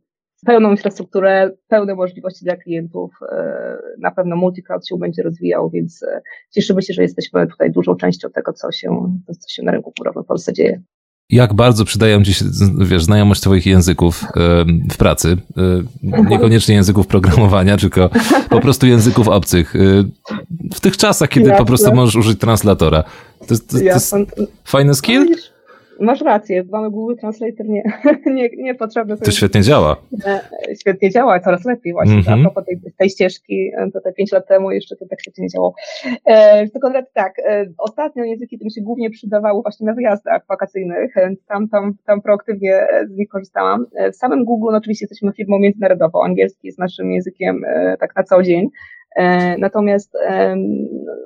pełną 0.46 0.72
infrastrukturę, 0.72 1.52
pełne 1.68 1.96
możliwości 1.96 2.46
dla 2.46 2.56
klientów. 2.56 3.12
E, 3.32 3.78
na 4.00 4.12
pewno 4.12 4.36
multicloud 4.36 4.88
się 4.88 4.98
będzie 4.98 5.24
rozwijał, 5.24 5.70
więc 5.70 6.04
e, 6.04 6.22
cieszymy 6.52 6.82
się, 6.82 6.94
że 6.94 7.02
jesteśmy 7.02 7.48
tutaj 7.48 7.72
dużą 7.72 7.96
częścią 7.96 8.30
tego, 8.30 8.54
co 8.54 8.72
się, 8.72 9.20
co 9.40 9.50
się 9.50 9.64
na 9.64 9.72
rynku 9.72 9.94
chmurowym 9.98 10.24
w 10.24 10.28
Polsce 10.28 10.54
dzieje. 10.54 10.82
Jak 11.30 11.54
bardzo 11.54 11.86
przydają 11.86 12.24
Ci 12.24 12.34
się, 12.34 12.46
wiesz, 12.78 13.04
znajomość 13.04 13.42
Twoich 13.42 13.66
języków 13.66 14.26
w 14.92 14.98
pracy, 14.98 15.38
e, 16.04 16.22
niekoniecznie 16.30 16.76
języków 16.76 17.08
programowania, 17.08 17.78
tylko 17.78 18.10
po 18.50 18.62
prostu 18.62 18.88
języków 18.88 19.28
obcych. 19.28 19.74
W 20.74 20.80
tych 20.80 20.98
czasach, 20.98 21.30
kiedy 21.30 21.50
Jasne. 21.50 21.58
po 21.58 21.66
prostu 21.66 21.96
możesz 21.96 22.16
użyć 22.16 22.40
translatora. 22.40 23.04
To, 23.48 23.58
to, 23.58 23.64
to 23.72 23.78
jest 23.78 24.16
fajny 24.64 24.96
skill? 24.96 25.36
Masz 26.00 26.22
rację, 26.22 26.64
mamy 26.72 26.92
Google 26.92 27.16
Translator 27.16 27.66
nie, 27.66 27.84
nie, 28.36 28.50
niepotrzebny. 28.58 29.18
To 29.18 29.32
świetnie 29.32 29.62
działa. 29.62 29.96
E, 30.26 30.42
świetnie 30.82 31.12
działa, 31.12 31.40
coraz 31.40 31.66
lepiej 31.66 31.94
właśnie. 31.94 32.14
Mm 32.14 32.26
-hmm. 32.26 32.40
A 32.40 32.42
propos 32.42 32.66
tej, 32.66 32.80
tej 32.98 33.10
ścieżki, 33.10 33.72
e, 33.78 33.92
to 33.92 34.02
te 34.02 34.14
pięć 34.14 34.32
lat 34.32 34.48
temu 34.48 34.72
jeszcze 34.72 34.96
to 34.96 35.06
tak 35.10 35.22
świetnie 35.22 35.42
nie 35.42 35.50
działało. 35.50 35.76
E, 36.26 36.70
to 36.70 36.80
Konrad, 36.80 37.06
tak, 37.14 37.40
e, 37.40 37.66
ostatnio 37.78 38.24
języki 38.24 38.60
tym 38.60 38.70
się 38.70 38.82
głównie 38.82 39.10
przydawały 39.10 39.62
właśnie 39.62 39.88
na 39.88 39.94
wyjazdach 39.94 40.46
wakacyjnych, 40.50 41.14
więc 41.16 41.46
tam, 41.46 41.70
tam, 41.70 41.94
tam 42.06 42.22
proaktywnie 42.22 42.88
z 43.08 43.18
nich 43.18 43.30
korzystałam. 43.30 43.86
W 44.14 44.16
samym 44.16 44.46
Google 44.46 44.72
no, 44.72 44.78
oczywiście 44.78 45.06
jesteśmy 45.06 45.34
firmą 45.34 45.60
międzynarodową, 45.60 46.24
angielski 46.24 46.68
jest 46.68 46.80
naszym 46.80 47.12
językiem 47.12 47.66
e, 47.66 47.98
tak 48.00 48.16
na 48.16 48.24
co 48.24 48.44
dzień, 48.44 48.70
E, 49.05 49.05
natomiast 49.58 50.14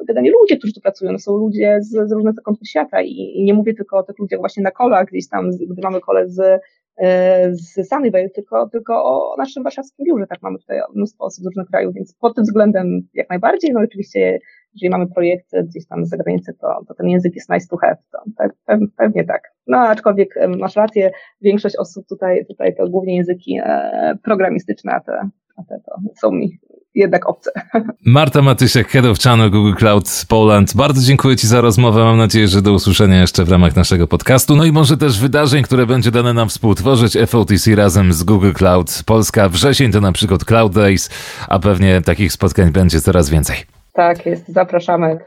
generalnie 0.08 0.32
ludzie, 0.32 0.58
którzy 0.58 0.73
tu 0.73 0.82
pracują, 0.82 1.12
no 1.12 1.19
są 1.19 1.38
ludzie 1.38 1.78
z, 1.82 2.10
z 2.10 2.12
różnych 2.12 2.36
zakątków 2.36 2.67
świata 2.67 3.02
i, 3.02 3.12
i, 3.12 3.43
nie 3.43 3.54
mówię 3.54 3.73
tylko 3.73 3.97
o 3.97 4.04
tych 4.04 4.19
ludziach 4.19 4.39
właśnie 4.39 4.63
na 4.63 4.71
kolach, 4.71 5.06
gdzieś 5.06 5.30
tam, 5.30 5.52
gdy 5.69 5.82
mamy 5.82 5.99
kole 5.99 6.30
z, 6.30 6.62
e, 6.97 7.54
z 7.54 7.89
Sunnyvale, 7.89 8.30
tylko, 8.30 8.69
tylko 8.69 8.93
o 9.06 9.36
naszym 9.38 9.63
warszawskim 9.63 10.06
biurze, 10.06 10.28
tak 10.28 10.41
mamy 10.41 10.60
tutaj 10.60 10.80
mnóstwo 10.95 11.25
osób 11.25 11.43
z 11.43 11.47
różnych 11.47 11.67
krajów, 11.67 11.93
więc 11.93 12.13
pod 12.13 12.36
tym 12.36 12.43
względem 12.43 13.08
jak 13.13 13.30
najbardziej, 13.30 13.73
no 13.73 13.80
oczywiście 13.80 14.39
jeżeli 14.73 14.89
mamy 14.89 15.08
projekty 15.08 15.63
gdzieś 15.63 15.88
tam 15.88 16.06
z 16.06 16.10
zagranicy, 16.10 16.54
to, 16.62 16.67
to 16.88 16.93
ten 16.93 17.08
język 17.08 17.36
jest 17.36 17.49
nice 17.49 17.67
to 17.67 17.78
have, 17.78 17.97
to 18.12 18.78
pewnie 18.97 19.23
tak. 19.23 19.41
No 19.67 19.78
aczkolwiek 19.78 20.36
masz 20.58 20.75
rację, 20.75 21.12
większość 21.41 21.75
osób 21.75 22.08
tutaj, 22.08 22.45
tutaj 22.45 22.75
to 22.75 22.89
głównie 22.89 23.15
języki 23.15 23.60
e, 23.63 24.17
programistyczne, 24.23 24.91
a 24.91 24.99
te, 24.99 25.30
a 25.58 25.63
te 25.63 25.80
to 25.86 25.95
są 26.21 26.32
mi 26.32 26.60
jednak 26.99 27.29
obce. 27.29 27.51
Marta 28.05 28.41
Matysiak, 28.41 28.88
Head 28.88 29.05
of 29.05 29.19
Channel 29.19 29.51
Google 29.51 29.73
Cloud 29.73 30.25
Poland. 30.27 30.75
Bardzo 30.75 31.01
dziękuję 31.01 31.38
Ci 31.38 31.47
za 31.47 31.62
rozmowę. 31.62 32.03
Mam 32.03 32.17
nadzieję, 32.17 32.47
że 32.47 32.62
do 32.62 32.73
usłyszenia 32.73 33.21
jeszcze 33.21 33.45
w 33.45 33.51
ramach 33.51 33.75
naszego 33.75 34.07
podcastu. 34.07 34.55
No 34.55 34.65
i 34.65 34.71
może 34.71 34.97
też 34.97 35.19
wydarzeń, 35.19 35.63
które 35.63 35.85
będzie 35.85 36.12
dane 36.12 36.33
nam 36.33 36.49
współtworzyć 36.49 37.17
FOTC 37.27 37.75
razem 37.75 38.13
z 38.13 38.23
Google 38.23 38.51
Cloud 38.53 39.03
Polska. 39.05 39.49
Wrzesień 39.49 39.91
to 39.91 40.01
na 40.01 40.12
przykład 40.12 40.45
Cloud 40.45 40.73
Days, 40.73 41.09
a 41.47 41.59
pewnie 41.59 42.01
takich 42.01 42.33
spotkań 42.33 42.71
będzie 42.71 43.01
coraz 43.01 43.29
więcej. 43.29 43.57
Tak, 43.93 44.25
jest. 44.25 44.47
Zapraszamy. 44.47 45.17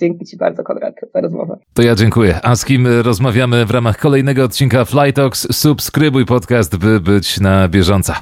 Dzięki 0.00 0.24
Ci 0.24 0.36
bardzo, 0.36 0.64
Konrad, 0.64 0.94
za 1.14 1.20
rozmowę. 1.20 1.56
To 1.74 1.82
ja 1.82 1.94
dziękuję. 1.94 2.40
A 2.42 2.56
z 2.56 2.64
kim 2.64 2.86
rozmawiamy 3.02 3.66
w 3.66 3.70
ramach 3.70 3.98
kolejnego 3.98 4.44
odcinka 4.44 4.84
Flytalks? 4.84 5.48
Subskrybuj 5.52 6.26
podcast, 6.26 6.76
by 6.76 7.00
być 7.00 7.40
na 7.40 7.68
bieżąco. 7.68 8.12